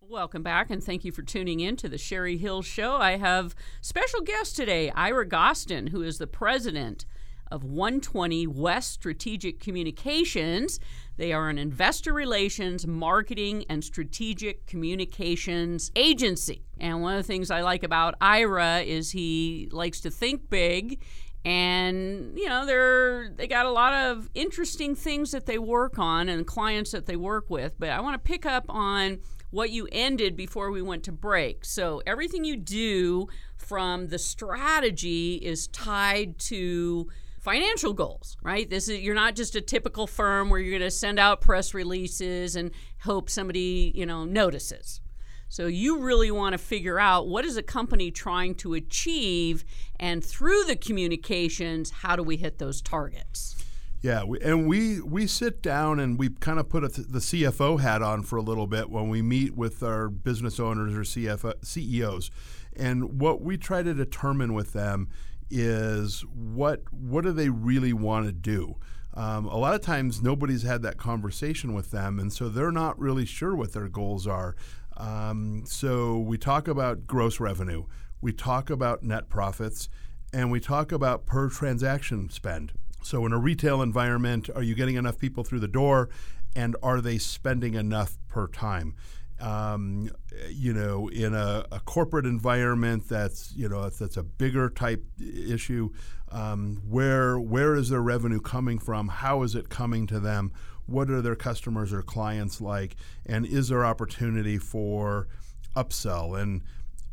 Welcome 0.00 0.42
back, 0.42 0.68
and 0.68 0.82
thank 0.82 1.04
you 1.04 1.12
for 1.12 1.22
tuning 1.22 1.60
in 1.60 1.76
to 1.76 1.88
the 1.88 1.96
Sherry 1.96 2.36
Hill 2.36 2.60
Show. 2.60 2.96
I 2.96 3.18
have 3.18 3.54
special 3.80 4.20
guest 4.20 4.56
today, 4.56 4.90
Ira 4.90 5.24
Gostin, 5.24 5.90
who 5.90 6.02
is 6.02 6.18
the 6.18 6.26
president 6.26 7.06
of 7.52 7.62
120 7.62 8.48
West 8.48 8.94
Strategic 8.94 9.60
Communications. 9.60 10.80
They 11.16 11.32
are 11.32 11.48
an 11.48 11.56
investor 11.56 12.12
relations, 12.12 12.84
marketing, 12.84 13.64
and 13.70 13.84
strategic 13.84 14.66
communications 14.66 15.92
agency. 15.94 16.64
And 16.80 17.00
one 17.00 17.14
of 17.14 17.18
the 17.24 17.32
things 17.32 17.52
I 17.52 17.60
like 17.60 17.84
about 17.84 18.16
Ira 18.20 18.80
is 18.80 19.12
he 19.12 19.68
likes 19.70 20.00
to 20.00 20.10
think 20.10 20.50
big 20.50 21.00
and 21.44 22.36
you 22.36 22.48
know 22.48 22.66
they're 22.66 23.30
they 23.36 23.46
got 23.46 23.64
a 23.64 23.70
lot 23.70 23.94
of 23.94 24.28
interesting 24.34 24.94
things 24.94 25.30
that 25.30 25.46
they 25.46 25.58
work 25.58 25.98
on 25.98 26.28
and 26.28 26.46
clients 26.46 26.90
that 26.90 27.06
they 27.06 27.16
work 27.16 27.48
with 27.48 27.74
but 27.78 27.90
i 27.90 28.00
want 28.00 28.14
to 28.14 28.18
pick 28.18 28.44
up 28.44 28.64
on 28.68 29.18
what 29.50 29.70
you 29.70 29.88
ended 29.92 30.36
before 30.36 30.70
we 30.70 30.82
went 30.82 31.02
to 31.02 31.12
break 31.12 31.64
so 31.64 32.02
everything 32.06 32.44
you 32.44 32.56
do 32.56 33.26
from 33.56 34.08
the 34.08 34.18
strategy 34.18 35.36
is 35.36 35.68
tied 35.68 36.38
to 36.38 37.08
financial 37.40 37.92
goals, 37.94 38.36
right? 38.42 38.68
This 38.68 38.88
is 38.88 39.00
you're 39.00 39.14
not 39.14 39.34
just 39.34 39.54
a 39.54 39.60
typical 39.60 40.06
firm 40.06 40.50
where 40.50 40.60
you're 40.60 40.78
going 40.78 40.88
to 40.88 40.94
send 40.94 41.18
out 41.18 41.40
press 41.40 41.72
releases 41.72 42.56
and 42.56 42.70
hope 43.00 43.30
somebody, 43.30 43.92
you 43.94 44.04
know, 44.04 44.24
notices. 44.24 45.00
So 45.48 45.66
you 45.66 46.00
really 46.00 46.30
want 46.30 46.52
to 46.52 46.58
figure 46.58 46.98
out 46.98 47.26
what 47.26 47.44
is 47.44 47.56
a 47.56 47.62
company 47.62 48.10
trying 48.10 48.54
to 48.56 48.74
achieve 48.74 49.64
and 49.98 50.22
through 50.22 50.64
the 50.64 50.76
communications, 50.76 51.90
how 51.90 52.16
do 52.16 52.22
we 52.22 52.36
hit 52.36 52.58
those 52.58 52.80
targets? 52.82 53.56
Yeah, 54.00 54.22
we, 54.22 54.38
and 54.40 54.68
we 54.68 55.00
we 55.00 55.26
sit 55.26 55.60
down 55.60 55.98
and 55.98 56.18
we 56.18 56.28
kind 56.28 56.60
of 56.60 56.68
put 56.68 56.84
a, 56.84 56.88
the 56.88 57.18
CFO 57.18 57.80
hat 57.80 58.00
on 58.00 58.22
for 58.22 58.36
a 58.36 58.42
little 58.42 58.68
bit 58.68 58.90
when 58.90 59.08
we 59.08 59.22
meet 59.22 59.56
with 59.56 59.82
our 59.82 60.08
business 60.08 60.60
owners 60.60 60.94
or 60.94 61.00
CFO, 61.00 61.54
CEOs, 61.64 62.30
and 62.76 63.20
what 63.20 63.42
we 63.42 63.56
try 63.56 63.82
to 63.82 63.92
determine 63.92 64.54
with 64.54 64.72
them 64.72 65.08
is 65.50 66.20
what 66.32 66.82
what 66.92 67.24
do 67.24 67.32
they 67.32 67.48
really 67.48 67.92
want 67.92 68.26
to 68.26 68.32
do. 68.32 68.76
Um, 69.14 69.46
a 69.46 69.56
lot 69.56 69.74
of 69.74 69.80
times 69.80 70.22
nobody's 70.22 70.62
had 70.62 70.82
that 70.82 70.96
conversation 70.96 71.74
with 71.74 71.90
them, 71.90 72.20
and 72.20 72.32
so 72.32 72.48
they're 72.48 72.70
not 72.70 72.96
really 73.00 73.24
sure 73.24 73.56
what 73.56 73.72
their 73.72 73.88
goals 73.88 74.28
are. 74.28 74.54
Um, 74.98 75.62
so 75.64 76.18
we 76.18 76.36
talk 76.36 76.68
about 76.68 77.06
gross 77.06 77.40
revenue, 77.40 77.84
we 78.20 78.32
talk 78.32 78.68
about 78.68 79.02
net 79.02 79.28
profits, 79.28 79.88
and 80.32 80.50
we 80.50 80.60
talk 80.60 80.92
about 80.92 81.24
per 81.24 81.48
transaction 81.48 82.28
spend. 82.30 82.72
So, 83.02 83.24
in 83.24 83.32
a 83.32 83.38
retail 83.38 83.80
environment, 83.80 84.50
are 84.54 84.62
you 84.62 84.74
getting 84.74 84.96
enough 84.96 85.18
people 85.18 85.44
through 85.44 85.60
the 85.60 85.68
door, 85.68 86.10
and 86.56 86.76
are 86.82 87.00
they 87.00 87.16
spending 87.18 87.74
enough 87.74 88.18
per 88.28 88.48
time? 88.48 88.96
Um, 89.40 90.10
you 90.50 90.74
know, 90.74 91.06
in 91.08 91.32
a, 91.32 91.64
a, 91.70 91.78
corporate 91.78 92.26
environment, 92.26 93.08
that's 93.08 93.52
you 93.54 93.68
know 93.68 93.88
that's 93.88 94.16
a 94.16 94.24
bigger 94.24 94.68
type 94.68 95.04
issue. 95.20 95.90
Um, 96.30 96.82
where 96.88 97.38
where 97.38 97.76
is 97.76 97.90
their 97.90 98.02
revenue 98.02 98.40
coming 98.40 98.80
from? 98.80 99.06
How 99.08 99.42
is 99.44 99.54
it 99.54 99.68
coming 99.68 100.08
to 100.08 100.18
them? 100.18 100.52
What 100.88 101.10
are 101.10 101.22
their 101.22 101.36
customers 101.36 101.92
or 101.92 102.02
clients 102.02 102.60
like? 102.60 102.96
And 103.26 103.46
is 103.46 103.68
there 103.68 103.84
opportunity 103.84 104.58
for 104.58 105.28
upsell? 105.76 106.40
And 106.40 106.62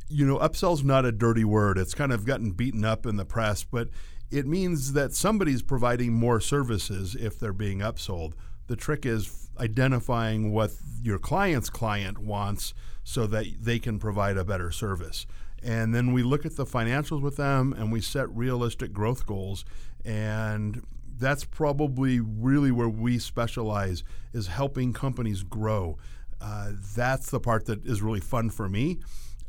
you 0.07 0.25
know, 0.25 0.37
upsell's 0.37 0.83
not 0.83 1.05
a 1.05 1.11
dirty 1.11 1.43
word. 1.43 1.77
It's 1.77 1.93
kind 1.93 2.11
of 2.11 2.25
gotten 2.25 2.51
beaten 2.51 2.85
up 2.85 3.05
in 3.05 3.15
the 3.15 3.25
press, 3.25 3.63
but 3.63 3.89
it 4.31 4.45
means 4.45 4.93
that 4.93 5.13
somebody's 5.13 5.61
providing 5.61 6.13
more 6.13 6.39
services 6.39 7.15
if 7.15 7.39
they're 7.39 7.53
being 7.53 7.79
upsold. 7.79 8.33
The 8.67 8.75
trick 8.75 9.05
is 9.05 9.49
identifying 9.59 10.51
what 10.51 10.71
your 11.01 11.19
client's 11.19 11.69
client 11.69 12.17
wants 12.17 12.73
so 13.03 13.27
that 13.27 13.45
they 13.61 13.79
can 13.79 13.99
provide 13.99 14.37
a 14.37 14.43
better 14.43 14.71
service. 14.71 15.25
And 15.63 15.95
then 15.95 16.13
we 16.13 16.23
look 16.23 16.45
at 16.45 16.55
the 16.55 16.65
financials 16.65 17.21
with 17.21 17.37
them 17.37 17.73
and 17.73 17.91
we 17.91 18.01
set 18.01 18.29
realistic 18.29 18.93
growth 18.93 19.25
goals. 19.25 19.65
And 20.03 20.83
that's 21.17 21.45
probably 21.45 22.19
really 22.19 22.71
where 22.71 22.89
we 22.89 23.19
specialize 23.19 24.03
is 24.33 24.47
helping 24.47 24.93
companies 24.93 25.43
grow. 25.43 25.97
Uh, 26.41 26.71
that's 26.95 27.29
the 27.29 27.39
part 27.39 27.65
that 27.65 27.85
is 27.85 28.01
really 28.01 28.19
fun 28.19 28.49
for 28.49 28.67
me, 28.67 28.99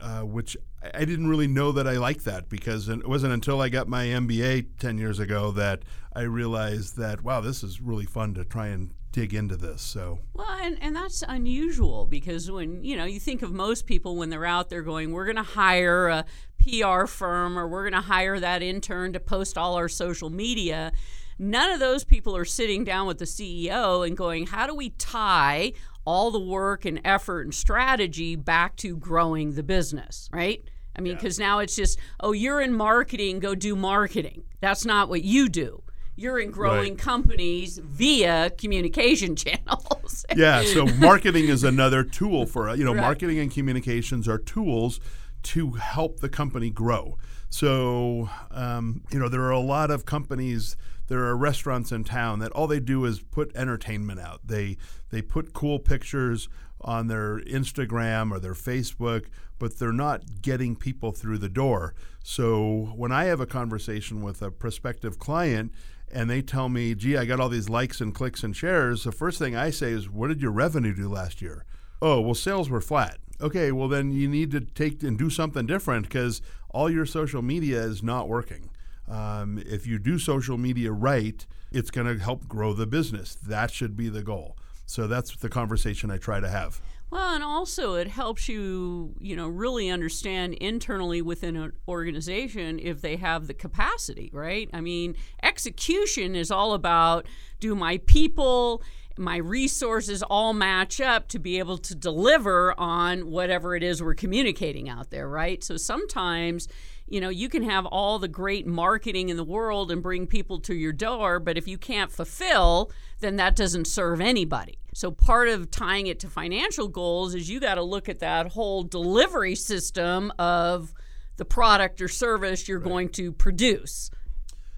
uh, 0.00 0.20
which 0.20 0.56
I 0.94 1.04
didn't 1.04 1.28
really 1.28 1.48
know 1.48 1.72
that 1.72 1.86
I 1.86 1.98
liked 1.98 2.24
that 2.24 2.48
because 2.48 2.88
it 2.88 3.06
wasn't 3.08 3.32
until 3.32 3.60
I 3.60 3.68
got 3.68 3.88
my 3.88 4.04
MBA 4.06 4.66
10 4.78 4.98
years 4.98 5.18
ago 5.18 5.50
that 5.52 5.82
I 6.14 6.22
realized 6.22 6.96
that, 6.98 7.22
wow, 7.22 7.40
this 7.40 7.62
is 7.62 7.80
really 7.80 8.06
fun 8.06 8.34
to 8.34 8.44
try 8.44 8.68
and 8.68 8.92
dig 9.16 9.32
into 9.32 9.56
this. 9.56 9.80
So 9.82 10.18
well, 10.34 10.46
and, 10.60 10.76
and 10.82 10.94
that's 10.94 11.24
unusual 11.26 12.06
because 12.06 12.50
when 12.50 12.84
you 12.84 12.96
know 12.96 13.06
you 13.06 13.18
think 13.18 13.40
of 13.40 13.50
most 13.50 13.86
people 13.86 14.16
when 14.16 14.28
they're 14.28 14.44
out 14.44 14.68
there 14.68 14.82
going, 14.82 15.12
we're 15.12 15.24
going 15.24 15.36
to 15.36 15.42
hire 15.42 16.08
a 16.08 16.24
PR 16.62 17.06
firm 17.06 17.58
or 17.58 17.66
we're 17.66 17.88
going 17.88 18.00
to 18.00 18.06
hire 18.06 18.38
that 18.38 18.62
intern 18.62 19.14
to 19.14 19.20
post 19.20 19.56
all 19.56 19.74
our 19.74 19.88
social 19.88 20.28
media. 20.28 20.92
None 21.38 21.70
of 21.70 21.80
those 21.80 22.04
people 22.04 22.36
are 22.36 22.44
sitting 22.44 22.84
down 22.84 23.06
with 23.06 23.18
the 23.18 23.24
CEO 23.24 24.06
and 24.06 24.16
going, 24.16 24.46
how 24.46 24.66
do 24.66 24.74
we 24.74 24.90
tie 24.90 25.72
all 26.04 26.30
the 26.30 26.40
work 26.40 26.84
and 26.84 27.00
effort 27.04 27.42
and 27.42 27.54
strategy 27.54 28.36
back 28.36 28.76
to 28.76 28.96
growing 28.96 29.54
the 29.54 29.62
business, 29.62 30.28
right? 30.32 30.64
I 30.96 31.02
mean, 31.02 31.14
because 31.14 31.38
yeah. 31.38 31.46
now 31.46 31.58
it's 31.58 31.76
just, 31.76 31.98
oh, 32.20 32.32
you're 32.32 32.60
in 32.60 32.72
marketing, 32.72 33.40
go 33.40 33.54
do 33.54 33.76
marketing. 33.76 34.44
That's 34.60 34.86
not 34.86 35.08
what 35.08 35.22
you 35.22 35.48
do. 35.48 35.82
You're 36.18 36.38
in 36.38 36.50
growing 36.50 36.94
right. 36.94 36.98
companies 36.98 37.78
via 37.78 38.50
communication 38.50 39.36
channels. 39.36 40.24
yeah, 40.36 40.62
so 40.62 40.86
marketing 40.86 41.48
is 41.48 41.62
another 41.62 42.02
tool 42.02 42.46
for, 42.46 42.74
you 42.74 42.84
know, 42.84 42.94
right. 42.94 43.02
marketing 43.02 43.38
and 43.38 43.50
communications 43.50 44.26
are 44.26 44.38
tools 44.38 45.00
to 45.42 45.72
help 45.72 46.20
the 46.20 46.30
company 46.30 46.70
grow. 46.70 47.18
So, 47.50 48.30
um, 48.50 49.02
you 49.10 49.18
know, 49.18 49.28
there 49.28 49.42
are 49.42 49.50
a 49.50 49.60
lot 49.60 49.90
of 49.90 50.06
companies 50.06 50.76
there 51.08 51.24
are 51.24 51.36
restaurants 51.36 51.92
in 51.92 52.04
town 52.04 52.38
that 52.40 52.52
all 52.52 52.66
they 52.66 52.80
do 52.80 53.04
is 53.04 53.20
put 53.20 53.54
entertainment 53.56 54.20
out. 54.20 54.40
They 54.44 54.76
they 55.10 55.22
put 55.22 55.52
cool 55.52 55.78
pictures 55.78 56.48
on 56.80 57.06
their 57.06 57.40
Instagram 57.40 58.30
or 58.30 58.38
their 58.38 58.54
Facebook, 58.54 59.26
but 59.58 59.78
they're 59.78 59.92
not 59.92 60.42
getting 60.42 60.76
people 60.76 61.12
through 61.12 61.38
the 61.38 61.48
door. 61.48 61.94
So 62.22 62.92
when 62.94 63.12
I 63.12 63.24
have 63.24 63.40
a 63.40 63.46
conversation 63.46 64.22
with 64.22 64.42
a 64.42 64.50
prospective 64.50 65.18
client 65.18 65.72
and 66.10 66.28
they 66.28 66.42
tell 66.42 66.68
me, 66.68 66.94
"Gee, 66.94 67.16
I 67.16 67.24
got 67.24 67.40
all 67.40 67.48
these 67.48 67.68
likes 67.68 68.00
and 68.00 68.14
clicks 68.14 68.42
and 68.44 68.54
shares," 68.54 69.04
the 69.04 69.12
first 69.12 69.38
thing 69.38 69.56
I 69.56 69.70
say 69.70 69.92
is, 69.92 70.08
"What 70.08 70.28
did 70.28 70.42
your 70.42 70.52
revenue 70.52 70.94
do 70.94 71.08
last 71.08 71.40
year?" 71.40 71.64
"Oh, 72.02 72.20
well, 72.20 72.34
sales 72.34 72.68
were 72.68 72.80
flat." 72.80 73.18
Okay, 73.40 73.70
well 73.70 73.88
then 73.88 74.12
you 74.12 74.28
need 74.28 74.50
to 74.52 74.60
take 74.60 75.02
and 75.02 75.18
do 75.18 75.28
something 75.28 75.66
different 75.66 76.06
because 76.06 76.40
all 76.70 76.88
your 76.88 77.06
social 77.06 77.42
media 77.42 77.82
is 77.82 78.02
not 78.02 78.28
working. 78.28 78.70
Um, 79.08 79.62
if 79.64 79.86
you 79.86 79.98
do 79.98 80.18
social 80.18 80.58
media 80.58 80.92
right, 80.92 81.46
it's 81.70 81.90
going 81.90 82.06
to 82.06 82.22
help 82.22 82.48
grow 82.48 82.72
the 82.72 82.86
business. 82.86 83.34
That 83.34 83.70
should 83.70 83.96
be 83.96 84.08
the 84.08 84.22
goal. 84.22 84.56
So 84.86 85.06
that's 85.06 85.36
the 85.36 85.48
conversation 85.48 86.10
I 86.10 86.18
try 86.18 86.40
to 86.40 86.48
have. 86.48 86.80
Well, 87.10 87.34
and 87.34 87.44
also 87.44 87.94
it 87.94 88.08
helps 88.08 88.48
you, 88.48 89.14
you 89.20 89.36
know, 89.36 89.46
really 89.48 89.90
understand 89.90 90.54
internally 90.54 91.22
within 91.22 91.56
an 91.56 91.72
organization 91.86 92.80
if 92.80 93.00
they 93.00 93.16
have 93.16 93.46
the 93.46 93.54
capacity, 93.54 94.30
right? 94.32 94.68
I 94.72 94.80
mean, 94.80 95.14
execution 95.42 96.34
is 96.34 96.50
all 96.50 96.72
about 96.74 97.26
do 97.60 97.76
my 97.76 97.98
people, 98.06 98.82
my 99.16 99.36
resources 99.36 100.22
all 100.24 100.52
match 100.52 101.00
up 101.00 101.28
to 101.28 101.38
be 101.38 101.58
able 101.58 101.78
to 101.78 101.94
deliver 101.94 102.78
on 102.78 103.30
whatever 103.30 103.76
it 103.76 103.82
is 103.82 104.02
we're 104.02 104.14
communicating 104.14 104.88
out 104.88 105.10
there, 105.10 105.28
right? 105.28 105.62
So 105.62 105.76
sometimes 105.76 106.68
you 107.08 107.20
know, 107.20 107.28
you 107.28 107.48
can 107.48 107.62
have 107.62 107.86
all 107.86 108.18
the 108.18 108.28
great 108.28 108.66
marketing 108.66 109.28
in 109.28 109.36
the 109.36 109.44
world 109.44 109.92
and 109.92 110.02
bring 110.02 110.26
people 110.26 110.58
to 110.60 110.74
your 110.74 110.92
door, 110.92 111.38
but 111.38 111.56
if 111.56 111.68
you 111.68 111.78
can't 111.78 112.10
fulfill, 112.10 112.90
then 113.20 113.36
that 113.36 113.54
doesn't 113.54 113.86
serve 113.86 114.20
anybody. 114.20 114.78
So 114.92 115.10
part 115.10 115.48
of 115.48 115.70
tying 115.70 116.08
it 116.08 116.18
to 116.20 116.28
financial 116.28 116.88
goals 116.88 117.34
is 117.34 117.48
you 117.48 117.60
got 117.60 117.76
to 117.76 117.82
look 117.82 118.08
at 118.08 118.20
that 118.20 118.48
whole 118.48 118.82
delivery 118.82 119.54
system 119.54 120.32
of 120.38 120.92
the 121.36 121.44
product 121.44 122.00
or 122.00 122.08
service 122.08 122.66
you're 122.66 122.78
right. 122.78 122.88
going 122.88 123.08
to 123.10 123.30
produce. 123.30 124.10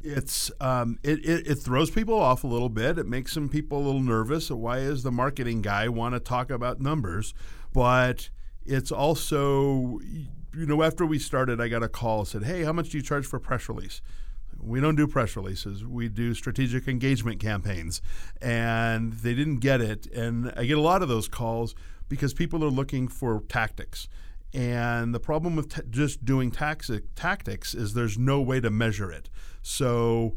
It's 0.00 0.50
um, 0.60 0.98
it, 1.02 1.24
it, 1.24 1.46
it 1.48 1.54
throws 1.56 1.90
people 1.90 2.18
off 2.18 2.44
a 2.44 2.46
little 2.46 2.68
bit. 2.68 2.98
It 2.98 3.06
makes 3.06 3.32
some 3.32 3.48
people 3.48 3.78
a 3.78 3.84
little 3.84 4.00
nervous. 4.00 4.50
Why 4.50 4.78
is 4.78 5.02
the 5.02 5.10
marketing 5.10 5.62
guy 5.62 5.88
want 5.88 6.14
to 6.14 6.20
talk 6.20 6.50
about 6.50 6.80
numbers? 6.80 7.34
But 7.72 8.30
it's 8.64 8.92
also 8.92 9.98
you 10.54 10.66
know, 10.66 10.82
after 10.82 11.04
we 11.04 11.18
started, 11.18 11.60
I 11.60 11.68
got 11.68 11.82
a 11.82 11.88
call 11.88 12.24
said, 12.24 12.44
"Hey, 12.44 12.62
how 12.64 12.72
much 12.72 12.90
do 12.90 12.98
you 12.98 13.02
charge 13.02 13.26
for 13.26 13.38
press 13.38 13.68
release?" 13.68 14.00
We 14.60 14.80
don't 14.80 14.96
do 14.96 15.06
press 15.06 15.36
releases. 15.36 15.84
We 15.84 16.08
do 16.08 16.34
strategic 16.34 16.88
engagement 16.88 17.38
campaigns, 17.40 18.02
and 18.42 19.12
they 19.12 19.34
didn't 19.34 19.58
get 19.58 19.80
it. 19.80 20.06
And 20.08 20.52
I 20.56 20.64
get 20.64 20.78
a 20.78 20.82
lot 20.82 21.02
of 21.02 21.08
those 21.08 21.28
calls 21.28 21.74
because 22.08 22.34
people 22.34 22.64
are 22.64 22.70
looking 22.70 23.06
for 23.06 23.42
tactics. 23.48 24.08
And 24.52 25.14
the 25.14 25.20
problem 25.20 25.54
with 25.56 25.74
t- 25.74 25.82
just 25.90 26.24
doing 26.24 26.50
tactics 26.50 27.74
is 27.74 27.94
there's 27.94 28.18
no 28.18 28.40
way 28.40 28.60
to 28.60 28.70
measure 28.70 29.12
it. 29.12 29.28
So 29.62 30.34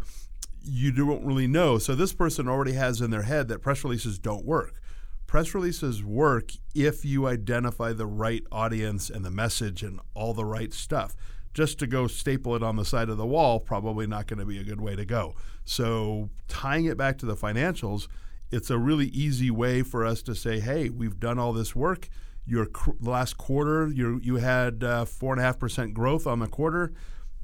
you 0.62 0.92
don't 0.92 1.26
really 1.26 1.48
know. 1.48 1.78
So 1.78 1.96
this 1.96 2.14
person 2.14 2.48
already 2.48 2.74
has 2.74 3.02
in 3.02 3.10
their 3.10 3.24
head 3.24 3.48
that 3.48 3.62
press 3.62 3.84
releases 3.84 4.20
don't 4.20 4.46
work 4.46 4.82
press 5.32 5.54
releases 5.54 6.04
work 6.04 6.52
if 6.76 7.06
you 7.06 7.26
identify 7.26 7.94
the 7.94 8.06
right 8.06 8.44
audience 8.52 9.10
and 9.10 9.24
the 9.24 9.32
message 9.32 9.82
and 9.82 9.98
all 10.14 10.34
the 10.34 10.44
right 10.44 10.74
stuff. 10.74 11.16
Just 11.54 11.80
to 11.80 11.88
go 11.88 12.06
staple 12.06 12.54
it 12.54 12.62
on 12.62 12.76
the 12.76 12.84
side 12.84 13.08
of 13.08 13.16
the 13.16 13.26
wall, 13.26 13.58
probably 13.58 14.06
not 14.06 14.28
going 14.28 14.40
to 14.40 14.46
be 14.46 14.60
a 14.60 14.64
good 14.66 14.82
way 14.82 14.94
to 14.94 15.06
go. 15.06 15.34
So, 15.64 16.30
tying 16.50 16.84
it 16.84 16.98
back 16.98 17.18
to 17.20 17.26
the 17.26 17.38
financials, 17.38 18.10
it's 18.52 18.70
a 18.70 18.78
really 18.78 19.06
easy 19.08 19.50
way 19.50 19.84
for 19.84 20.06
us 20.06 20.22
to 20.24 20.36
say, 20.36 20.60
hey, 20.60 20.90
we've 20.90 21.18
done 21.18 21.40
all 21.40 21.54
this 21.54 21.74
work. 21.74 22.10
Your 22.46 22.66
cr- 22.66 22.92
last 23.00 23.38
quarter, 23.38 23.88
you 23.88 24.20
you 24.22 24.36
had 24.36 24.84
uh, 24.84 25.06
four 25.06 25.32
and 25.32 25.40
a 25.40 25.46
half 25.46 25.58
percent 25.58 25.94
growth 25.94 26.28
on 26.28 26.40
the 26.40 26.48
quarter. 26.48 26.92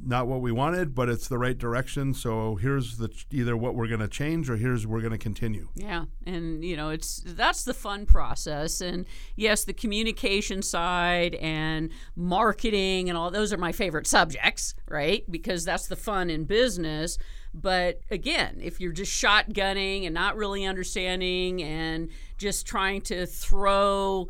Not 0.04 0.28
what 0.28 0.42
we 0.42 0.52
wanted, 0.52 0.94
but 0.94 1.10
it's 1.10 1.28
the 1.28 1.38
right 1.38 1.58
direction. 1.58 2.14
So 2.14 2.56
here's 2.56 2.98
the 2.98 3.10
either 3.32 3.58
what 3.58 3.76
we're 3.76 3.88
going 3.88 4.00
to 4.00 4.08
change 4.08 4.50
or 4.50 4.58
here's 4.58 4.86
we're 4.86 5.02
going 5.02 5.12
to 5.12 5.18
continue. 5.18 5.70
Yeah, 5.76 6.06
and 6.26 6.64
you 6.64 6.78
know 6.78 6.90
it's 6.90 7.24
that's 7.26 7.64
the 7.64 7.74
fun 7.74 8.06
process, 8.06 8.82
and 8.82 9.06
yes, 9.36 9.64
the 9.64 9.74
communication 9.74 10.62
side 10.62 11.36
and 11.36 11.90
marketing 12.16 13.10
and 13.10 13.18
all 13.18 13.32
those 13.32 13.52
are 13.52 13.58
my 13.58 13.72
favorite 13.72 14.08
subjects, 14.08 14.76
right? 14.88 15.24
Because 15.30 15.66
that's 15.66 15.88
the 15.88 15.96
fun 15.96 16.30
in 16.30 16.46
business. 16.46 17.18
But 17.54 18.02
again, 18.12 18.60
if 18.62 18.80
you're 18.80 18.92
just 18.92 19.12
shotgunning 19.12 20.06
and 20.06 20.14
not 20.14 20.36
really 20.36 20.66
understanding 20.66 21.64
and 21.64 22.10
just 22.38 22.68
trying 22.68 23.02
to 23.02 23.26
throw 23.26 24.28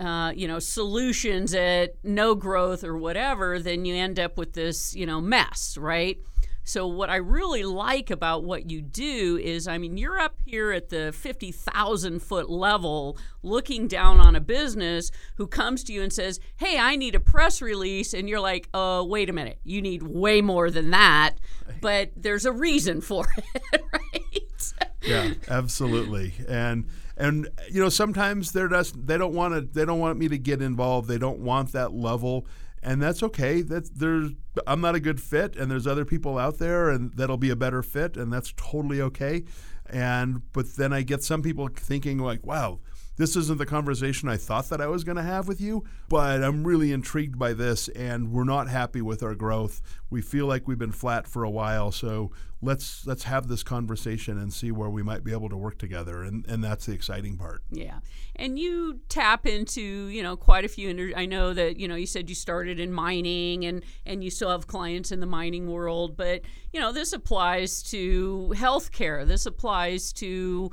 uh, 0.00 0.32
you 0.34 0.48
know, 0.48 0.58
solutions 0.58 1.54
at 1.54 1.94
no 2.02 2.34
growth 2.34 2.84
or 2.84 2.96
whatever, 2.96 3.58
then 3.58 3.84
you 3.84 3.94
end 3.94 4.18
up 4.18 4.38
with 4.38 4.54
this, 4.54 4.94
you 4.96 5.04
know, 5.04 5.20
mess, 5.20 5.76
right? 5.78 6.18
So, 6.64 6.86
what 6.86 7.10
I 7.10 7.16
really 7.16 7.64
like 7.64 8.10
about 8.10 8.44
what 8.44 8.70
you 8.70 8.80
do 8.80 9.38
is, 9.42 9.66
I 9.66 9.76
mean, 9.78 9.96
you're 9.96 10.18
up 10.18 10.36
here 10.44 10.72
at 10.72 10.88
the 10.88 11.12
50,000 11.12 12.20
foot 12.20 12.48
level 12.48 13.18
looking 13.42 13.88
down 13.88 14.20
on 14.20 14.36
a 14.36 14.40
business 14.40 15.10
who 15.36 15.46
comes 15.46 15.82
to 15.84 15.92
you 15.92 16.02
and 16.02 16.12
says, 16.12 16.38
Hey, 16.56 16.78
I 16.78 16.96
need 16.96 17.14
a 17.14 17.20
press 17.20 17.60
release. 17.60 18.14
And 18.14 18.28
you're 18.28 18.40
like, 18.40 18.68
Oh, 18.72 19.04
wait 19.04 19.28
a 19.28 19.32
minute. 19.32 19.58
You 19.64 19.82
need 19.82 20.02
way 20.02 20.42
more 20.42 20.70
than 20.70 20.90
that. 20.90 21.36
But 21.80 22.12
there's 22.14 22.44
a 22.44 22.52
reason 22.52 23.00
for 23.00 23.26
it, 23.72 23.82
right? 23.92 24.72
yeah, 25.02 25.32
absolutely. 25.48 26.34
And, 26.48 26.86
and 27.20 27.48
you 27.70 27.80
know 27.80 27.90
sometimes 27.90 28.52
they're 28.52 28.68
just 28.68 29.06
they 29.06 29.18
don't 29.18 29.34
want 29.34 29.54
to 29.54 29.60
they 29.60 29.84
don't 29.84 30.00
want 30.00 30.18
me 30.18 30.26
to 30.28 30.38
get 30.38 30.62
involved. 30.62 31.08
They 31.08 31.18
don't 31.18 31.40
want 31.40 31.72
that 31.72 31.92
level. 31.92 32.46
And 32.82 33.02
that's 33.02 33.22
okay. 33.22 33.60
That's 33.60 33.90
there's 33.90 34.30
i'm 34.66 34.80
not 34.80 34.94
a 34.94 35.00
good 35.00 35.20
fit 35.20 35.54
and 35.54 35.70
there's 35.70 35.86
other 35.86 36.06
people 36.06 36.38
out 36.38 36.58
there 36.58 36.88
and 36.88 37.12
that'll 37.14 37.36
be 37.36 37.50
a 37.50 37.56
better 37.56 37.82
fit 37.82 38.16
and 38.16 38.32
that's 38.32 38.54
totally 38.56 39.02
okay. 39.02 39.44
And 39.86 40.42
but 40.52 40.76
then 40.76 40.92
i 40.92 41.02
get 41.02 41.22
some 41.22 41.42
people 41.42 41.68
thinking 41.68 42.18
like 42.18 42.46
wow 42.46 42.80
this 43.20 43.36
isn't 43.36 43.58
the 43.58 43.66
conversation 43.66 44.30
I 44.30 44.38
thought 44.38 44.70
that 44.70 44.80
I 44.80 44.86
was 44.86 45.04
going 45.04 45.16
to 45.16 45.22
have 45.22 45.46
with 45.46 45.60
you, 45.60 45.84
but 46.08 46.42
I'm 46.42 46.66
really 46.66 46.90
intrigued 46.90 47.38
by 47.38 47.52
this, 47.52 47.88
and 47.88 48.32
we're 48.32 48.44
not 48.44 48.68
happy 48.68 49.02
with 49.02 49.22
our 49.22 49.34
growth. 49.34 49.82
We 50.08 50.22
feel 50.22 50.46
like 50.46 50.66
we've 50.66 50.78
been 50.78 50.90
flat 50.90 51.28
for 51.28 51.44
a 51.44 51.50
while, 51.50 51.92
so 51.92 52.30
let's 52.62 53.06
let's 53.06 53.24
have 53.24 53.46
this 53.46 53.62
conversation 53.62 54.38
and 54.38 54.50
see 54.50 54.72
where 54.72 54.88
we 54.88 55.02
might 55.02 55.22
be 55.22 55.32
able 55.32 55.50
to 55.50 55.56
work 55.56 55.76
together, 55.76 56.22
and 56.22 56.46
and 56.46 56.64
that's 56.64 56.86
the 56.86 56.92
exciting 56.92 57.36
part. 57.36 57.62
Yeah, 57.70 57.98
and 58.36 58.58
you 58.58 59.00
tap 59.10 59.46
into 59.46 59.82
you 59.82 60.22
know 60.22 60.34
quite 60.34 60.64
a 60.64 60.68
few. 60.68 60.88
Inter- 60.88 61.12
I 61.14 61.26
know 61.26 61.52
that 61.52 61.78
you 61.78 61.88
know 61.88 61.96
you 61.96 62.06
said 62.06 62.30
you 62.30 62.34
started 62.34 62.80
in 62.80 62.90
mining, 62.90 63.66
and 63.66 63.84
and 64.06 64.24
you 64.24 64.30
still 64.30 64.50
have 64.50 64.66
clients 64.66 65.12
in 65.12 65.20
the 65.20 65.26
mining 65.26 65.70
world, 65.70 66.16
but 66.16 66.40
you 66.72 66.80
know 66.80 66.90
this 66.90 67.12
applies 67.12 67.82
to 67.90 68.54
healthcare. 68.56 69.26
This 69.26 69.44
applies 69.44 70.10
to 70.14 70.70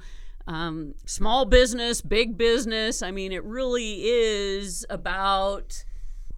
um, 0.47 0.95
small 1.05 1.45
business, 1.45 2.01
big 2.01 2.37
business. 2.37 3.01
I 3.01 3.11
mean, 3.11 3.31
it 3.31 3.43
really 3.43 4.03
is 4.03 4.85
about 4.89 5.83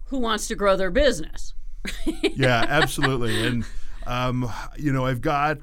who 0.06 0.18
wants 0.18 0.48
to 0.48 0.56
grow 0.56 0.76
their 0.76 0.90
business. 0.90 1.54
yeah, 2.22 2.66
absolutely. 2.68 3.46
And, 3.46 3.64
um, 4.06 4.50
you 4.76 4.92
know, 4.92 5.06
I've 5.06 5.20
got 5.20 5.58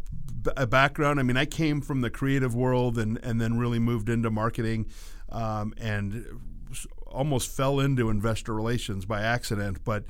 a 0.56 0.66
background. 0.66 1.20
I 1.20 1.24
mean, 1.24 1.38
I 1.38 1.46
came 1.46 1.82
from 1.82 2.02
the 2.02 2.10
creative 2.10 2.56
world 2.56 2.98
and, 2.98 3.20
and 3.22 3.42
then 3.42 3.58
really 3.58 3.80
moved 3.80 4.10
into 4.10 4.32
marketing 4.32 4.88
um, 5.30 5.74
and 5.78 6.26
almost 7.06 7.52
fell 7.52 7.80
into 7.80 8.10
investor 8.10 8.54
relations 8.54 9.06
by 9.06 9.22
accident. 9.22 9.84
But 9.84 10.06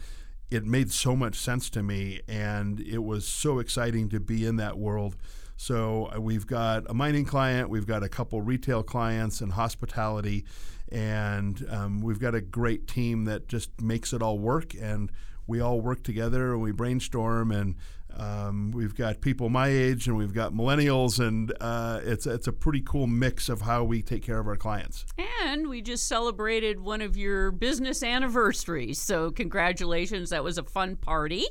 it 0.50 0.64
made 0.64 0.92
so 0.92 1.16
much 1.16 1.36
sense 1.36 1.70
to 1.72 1.84
me, 1.84 2.22
and 2.28 2.80
it 2.80 3.00
was 3.00 3.28
so 3.28 3.60
exciting 3.60 4.10
to 4.10 4.20
be 4.20 4.46
in 4.46 4.56
that 4.58 4.78
world. 4.78 5.18
So 5.58 6.10
uh, 6.16 6.22
we've 6.22 6.48
got 6.48 6.84
a 6.90 6.94
mining 6.94 7.26
client, 7.26 7.70
we've 7.70 7.88
got 7.88 8.04
a 8.04 8.10
couple 8.10 8.42
retail 8.42 8.84
clients 8.84 9.42
and 9.42 9.52
hospitality, 9.52 10.46
and 10.92 11.66
um, 11.70 12.00
we've 12.00 12.20
got 12.20 12.36
a 12.36 12.42
great 12.42 12.88
team 12.88 13.26
that 13.26 13.48
just 13.48 13.82
makes 13.82 14.14
it 14.14 14.22
all 14.22 14.38
work. 14.38 14.74
And 14.80 15.12
we 15.48 15.60
all 15.60 15.82
work 15.82 16.04
together 16.04 16.54
and 16.54 16.62
we 16.62 16.72
brainstorm 16.72 17.52
and 17.52 17.76
um, 18.16 18.72
we've 18.72 18.96
got 18.96 19.22
people 19.22 19.50
my 19.50 19.68
age 19.68 20.08
and 20.08 20.18
we've 20.18 20.34
got 20.34 20.52
millennials, 20.52 21.20
and 21.20 21.54
uh, 21.62 22.00
it's 22.04 22.26
it's 22.26 22.48
a 22.48 22.54
pretty 22.54 22.82
cool 22.82 23.06
mix 23.06 23.48
of 23.48 23.62
how 23.62 23.84
we 23.84 24.02
take 24.02 24.24
care 24.24 24.40
of 24.40 24.48
our 24.48 24.56
clients. 24.56 25.06
And 25.44 25.68
we 25.68 25.82
just 25.82 26.08
celebrated 26.08 26.80
one 26.80 27.02
of 27.02 27.16
your 27.16 27.52
business 27.52 28.02
anniversaries, 28.02 29.00
so 29.00 29.30
congratulations! 29.30 30.32
That 30.32 30.44
was 30.44 30.58
a 30.58 30.64
fun 30.64 30.96
party 30.96 31.46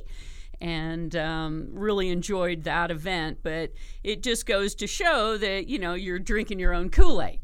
and 0.59 1.15
um, 1.15 1.69
really 1.71 2.09
enjoyed 2.09 2.63
that 2.63 2.91
event. 2.91 3.39
But 3.43 3.73
it 4.03 4.23
just 4.23 4.45
goes 4.45 4.75
to 4.75 4.87
show 4.87 5.37
that 5.37 5.67
you 5.67 5.79
know 5.79 5.93
you're 5.93 6.19
drinking 6.19 6.59
your 6.59 6.73
own 6.73 6.89
Kool 6.89 7.21
Aid. 7.21 7.39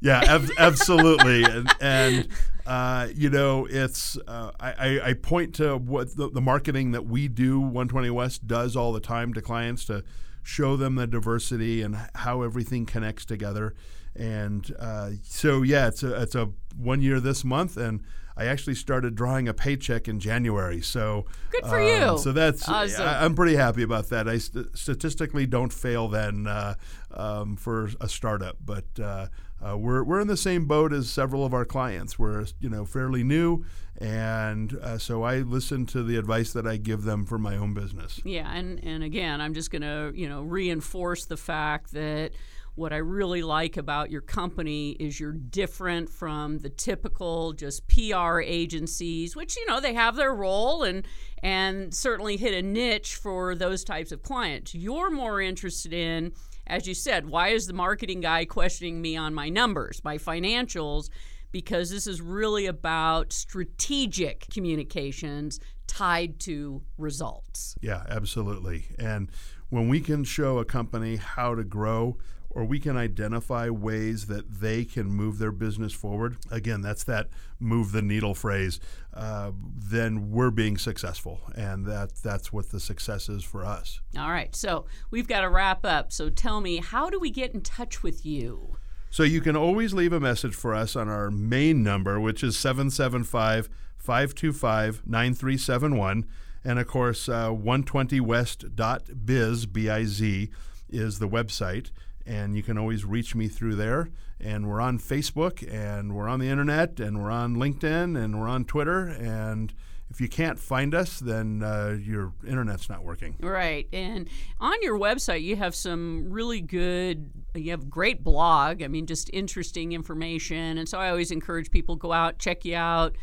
Yeah, 0.00 0.22
ab- 0.24 0.50
absolutely, 0.58 1.44
and, 1.44 1.70
and 1.80 2.28
uh, 2.66 3.08
you 3.14 3.30
know 3.30 3.66
it's 3.66 4.16
uh, 4.28 4.52
I, 4.60 5.00
I, 5.02 5.12
point 5.14 5.54
to 5.56 5.76
what 5.76 6.16
the, 6.16 6.30
the 6.30 6.40
marketing 6.40 6.92
that 6.92 7.06
we 7.06 7.28
do 7.28 7.58
120 7.58 8.10
West 8.10 8.46
does 8.46 8.76
all 8.76 8.92
the 8.92 9.00
time 9.00 9.34
to 9.34 9.42
clients 9.42 9.84
to 9.86 10.04
show 10.42 10.76
them 10.76 10.94
the 10.94 11.06
diversity 11.06 11.82
and 11.82 11.96
how 12.14 12.42
everything 12.42 12.86
connects 12.86 13.24
together. 13.24 13.74
And 14.18 14.74
uh, 14.78 15.10
so 15.22 15.62
yeah, 15.62 15.88
it's 15.88 16.02
a 16.02 16.20
it's 16.22 16.34
a 16.34 16.50
one 16.76 17.00
year 17.00 17.20
this 17.20 17.44
month 17.44 17.76
and 17.76 18.02
I 18.38 18.46
actually 18.46 18.76
started 18.76 19.16
drawing 19.16 19.48
a 19.48 19.54
paycheck 19.54 20.06
in 20.06 20.20
January. 20.20 20.80
So 20.80 21.26
good 21.50 21.66
for 21.66 21.80
um, 21.80 21.86
you. 21.86 22.18
So 22.18 22.30
that's 22.30 22.68
awesome. 22.68 23.04
I, 23.04 23.24
am 23.24 23.34
pretty 23.34 23.56
happy 23.56 23.82
about 23.82 24.10
that. 24.10 24.28
I 24.28 24.38
st- 24.38 24.78
statistically 24.78 25.44
don't 25.44 25.72
fail 25.72 26.06
then 26.06 26.46
uh, 26.46 26.74
um, 27.12 27.56
for 27.56 27.90
a 28.00 28.08
startup, 28.08 28.58
but 28.64 28.84
uh, 29.02 29.26
uh, 29.60 29.76
we're 29.76 30.04
we're 30.04 30.20
in 30.20 30.28
the 30.28 30.36
same 30.36 30.66
boat 30.66 30.92
as 30.92 31.10
several 31.10 31.44
of 31.44 31.52
our 31.52 31.64
clients. 31.64 32.16
We're 32.16 32.46
you 32.60 32.68
know 32.68 32.84
fairly 32.84 33.24
new, 33.24 33.64
and 34.00 34.72
uh, 34.80 34.98
so 34.98 35.24
I 35.24 35.38
listen 35.38 35.84
to 35.86 36.04
the 36.04 36.16
advice 36.16 36.52
that 36.52 36.64
I 36.64 36.76
give 36.76 37.02
them 37.02 37.26
for 37.26 37.38
my 37.38 37.56
own 37.56 37.74
business. 37.74 38.20
Yeah, 38.24 38.48
and 38.54 38.78
and 38.84 39.02
again, 39.02 39.40
I'm 39.40 39.52
just 39.52 39.72
going 39.72 39.82
to 39.82 40.12
you 40.14 40.28
know 40.28 40.42
reinforce 40.42 41.24
the 41.24 41.36
fact 41.36 41.92
that 41.92 42.30
what 42.78 42.92
I 42.92 42.98
really 42.98 43.42
like 43.42 43.76
about 43.76 44.10
your 44.10 44.20
company 44.20 44.92
is 44.92 45.18
you're 45.18 45.32
different 45.32 46.08
from 46.08 46.58
the 46.58 46.68
typical 46.68 47.52
just 47.52 47.88
PR 47.88 48.40
agencies, 48.40 49.34
which 49.34 49.56
you 49.56 49.66
know 49.66 49.80
they 49.80 49.94
have 49.94 50.14
their 50.14 50.32
role 50.32 50.84
and 50.84 51.06
and 51.42 51.92
certainly 51.92 52.36
hit 52.36 52.54
a 52.54 52.62
niche 52.62 53.16
for 53.16 53.56
those 53.56 53.82
types 53.82 54.12
of 54.12 54.22
clients. 54.22 54.74
You're 54.74 55.10
more 55.10 55.40
interested 55.40 55.92
in, 55.92 56.32
as 56.66 56.86
you 56.86 56.94
said, 56.94 57.28
why 57.28 57.48
is 57.48 57.66
the 57.66 57.72
marketing 57.72 58.20
guy 58.20 58.44
questioning 58.44 59.02
me 59.02 59.16
on 59.16 59.34
my 59.34 59.48
numbers, 59.48 60.00
my 60.04 60.16
financials? 60.16 61.10
Because 61.50 61.90
this 61.90 62.06
is 62.06 62.20
really 62.20 62.66
about 62.66 63.32
strategic 63.32 64.48
communications 64.50 65.58
tied 65.86 66.38
to 66.40 66.82
results. 66.98 67.74
Yeah, 67.80 68.04
absolutely. 68.08 68.84
And 68.98 69.30
when 69.70 69.88
we 69.88 70.00
can 70.00 70.24
show 70.24 70.58
a 70.58 70.64
company 70.64 71.16
how 71.16 71.54
to 71.54 71.64
grow 71.64 72.18
or 72.50 72.64
we 72.64 72.80
can 72.80 72.96
identify 72.96 73.68
ways 73.68 74.26
that 74.26 74.60
they 74.60 74.84
can 74.84 75.06
move 75.06 75.38
their 75.38 75.52
business 75.52 75.92
forward, 75.92 76.38
again, 76.50 76.80
that's 76.80 77.04
that 77.04 77.28
move 77.60 77.92
the 77.92 78.02
needle 78.02 78.34
phrase, 78.34 78.80
uh, 79.14 79.52
then 79.76 80.30
we're 80.30 80.50
being 80.50 80.78
successful. 80.78 81.40
And 81.54 81.84
that, 81.86 82.16
that's 82.16 82.52
what 82.52 82.70
the 82.70 82.80
success 82.80 83.28
is 83.28 83.44
for 83.44 83.64
us. 83.64 84.00
All 84.16 84.30
right. 84.30 84.54
So 84.56 84.86
we've 85.10 85.28
got 85.28 85.42
to 85.42 85.50
wrap 85.50 85.84
up. 85.84 86.12
So 86.12 86.30
tell 86.30 86.60
me, 86.60 86.78
how 86.78 87.10
do 87.10 87.20
we 87.20 87.30
get 87.30 87.52
in 87.52 87.60
touch 87.60 88.02
with 88.02 88.24
you? 88.24 88.76
So 89.10 89.22
you 89.22 89.40
can 89.40 89.56
always 89.56 89.94
leave 89.94 90.12
a 90.12 90.20
message 90.20 90.54
for 90.54 90.74
us 90.74 90.94
on 90.94 91.08
our 91.08 91.30
main 91.30 91.82
number, 91.82 92.20
which 92.20 92.44
is 92.44 92.58
775 92.58 93.70
525 93.96 95.02
9371. 95.06 96.26
And 96.64 96.78
of 96.78 96.86
course, 96.86 97.28
uh, 97.28 97.50
120west.biz, 97.50 99.66
B-I-Z, 99.66 100.50
is 100.90 101.18
the 101.18 101.28
website 101.28 101.90
and 102.28 102.54
you 102.54 102.62
can 102.62 102.76
always 102.76 103.04
reach 103.04 103.34
me 103.34 103.48
through 103.48 103.76
there. 103.76 104.10
And 104.38 104.68
we're 104.68 104.80
on 104.80 104.98
Facebook, 104.98 105.66
and 105.72 106.14
we're 106.14 106.28
on 106.28 106.38
the 106.38 106.48
internet, 106.48 107.00
and 107.00 107.20
we're 107.20 107.30
on 107.30 107.56
LinkedIn, 107.56 108.22
and 108.22 108.38
we're 108.38 108.46
on 108.46 108.64
Twitter. 108.66 109.08
And 109.08 109.74
if 110.10 110.20
you 110.20 110.28
can't 110.28 110.58
find 110.58 110.94
us, 110.94 111.18
then 111.18 111.62
uh, 111.62 111.98
your 112.00 112.32
internet's 112.46 112.88
not 112.88 113.02
working. 113.02 113.34
Right. 113.40 113.88
And 113.92 114.28
on 114.60 114.80
your 114.82 114.98
website, 114.98 115.42
you 115.42 115.56
have 115.56 115.74
some 115.74 116.30
really 116.30 116.60
good, 116.60 117.30
you 117.54 117.72
have 117.72 117.90
great 117.90 118.22
blog. 118.22 118.82
I 118.82 118.88
mean, 118.88 119.06
just 119.06 119.28
interesting 119.32 119.92
information. 119.92 120.78
And 120.78 120.88
so 120.88 120.98
I 120.98 121.10
always 121.10 121.30
encourage 121.30 121.70
people 121.70 121.96
go 121.96 122.12
out, 122.12 122.38
check 122.38 122.64
you 122.64 122.76
out. 122.76 123.16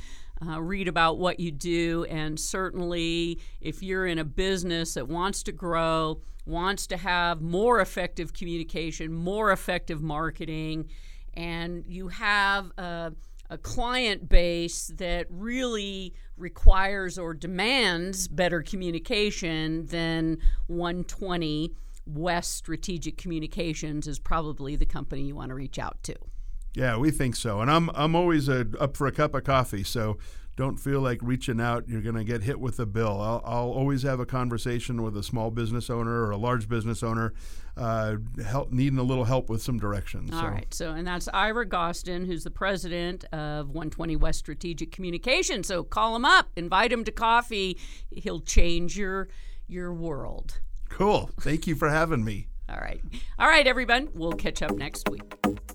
Uh, 0.45 0.61
read 0.61 0.89
about 0.89 1.17
what 1.17 1.39
you 1.39 1.49
do, 1.49 2.05
and 2.09 2.37
certainly 2.37 3.39
if 3.61 3.81
you're 3.81 4.05
in 4.05 4.19
a 4.19 4.25
business 4.25 4.95
that 4.95 5.07
wants 5.07 5.41
to 5.43 5.53
grow, 5.53 6.19
wants 6.45 6.87
to 6.87 6.97
have 6.97 7.41
more 7.41 7.79
effective 7.79 8.33
communication, 8.33 9.13
more 9.13 9.51
effective 9.51 10.01
marketing, 10.01 10.89
and 11.35 11.85
you 11.87 12.09
have 12.09 12.71
a, 12.77 13.13
a 13.49 13.57
client 13.57 14.27
base 14.27 14.91
that 14.95 15.25
really 15.29 16.13
requires 16.37 17.17
or 17.17 17.33
demands 17.33 18.27
better 18.27 18.61
communication, 18.61 19.85
then 19.85 20.37
120 20.67 21.71
West 22.05 22.55
Strategic 22.55 23.17
Communications 23.17 24.07
is 24.07 24.19
probably 24.19 24.75
the 24.75 24.85
company 24.85 25.23
you 25.23 25.35
want 25.35 25.49
to 25.49 25.55
reach 25.55 25.79
out 25.79 25.97
to. 26.03 26.15
Yeah, 26.75 26.97
we 26.97 27.11
think 27.11 27.35
so. 27.35 27.61
And 27.61 27.71
I'm 27.71 27.89
I'm 27.95 28.15
always 28.15 28.49
a, 28.49 28.67
up 28.79 28.97
for 28.97 29.07
a 29.07 29.11
cup 29.11 29.33
of 29.33 29.43
coffee, 29.43 29.83
so 29.83 30.17
don't 30.55 30.77
feel 30.77 31.01
like 31.01 31.19
reaching 31.21 31.59
out. 31.59 31.87
You're 31.87 32.01
going 32.01 32.15
to 32.15 32.23
get 32.23 32.41
hit 32.41 32.59
with 32.59 32.79
a 32.79 32.85
bill. 32.85 33.21
I'll, 33.21 33.41
I'll, 33.45 33.71
always 33.71 34.03
have 34.03 34.19
a 34.21 34.25
conversation 34.25 35.03
with 35.03 35.17
a 35.17 35.23
small 35.23 35.51
business 35.51 35.89
owner 35.89 36.23
or 36.23 36.31
a 36.31 36.37
large 36.37 36.69
business 36.69 37.03
owner, 37.03 37.33
uh, 37.75 38.15
help 38.43 38.71
needing 38.71 38.97
a 38.97 39.03
little 39.03 39.25
help 39.25 39.49
with 39.49 39.61
some 39.61 39.77
directions. 39.77 40.31
All 40.31 40.39
so. 40.39 40.47
right. 40.47 40.73
So, 40.73 40.91
and 40.91 41.05
that's 41.05 41.27
Ira 41.33 41.65
Gostin, 41.65 42.25
who's 42.25 42.45
the 42.45 42.51
president 42.51 43.25
of 43.33 43.67
120 43.67 44.15
West 44.15 44.39
Strategic 44.39 44.91
Communication. 44.91 45.63
So 45.63 45.83
call 45.83 46.15
him 46.15 46.23
up, 46.23 46.47
invite 46.55 46.91
him 46.91 47.03
to 47.03 47.11
coffee. 47.11 47.77
He'll 48.11 48.41
change 48.41 48.97
your 48.97 49.27
your 49.67 49.93
world. 49.93 50.59
Cool. 50.89 51.31
Thank 51.41 51.67
you 51.67 51.75
for 51.75 51.89
having 51.89 52.23
me. 52.23 52.47
All 52.69 52.77
right. 52.77 53.01
All 53.37 53.47
right, 53.47 53.67
everyone. 53.67 54.09
We'll 54.13 54.33
catch 54.33 54.61
up 54.61 54.75
next 54.75 55.09
week. 55.09 55.74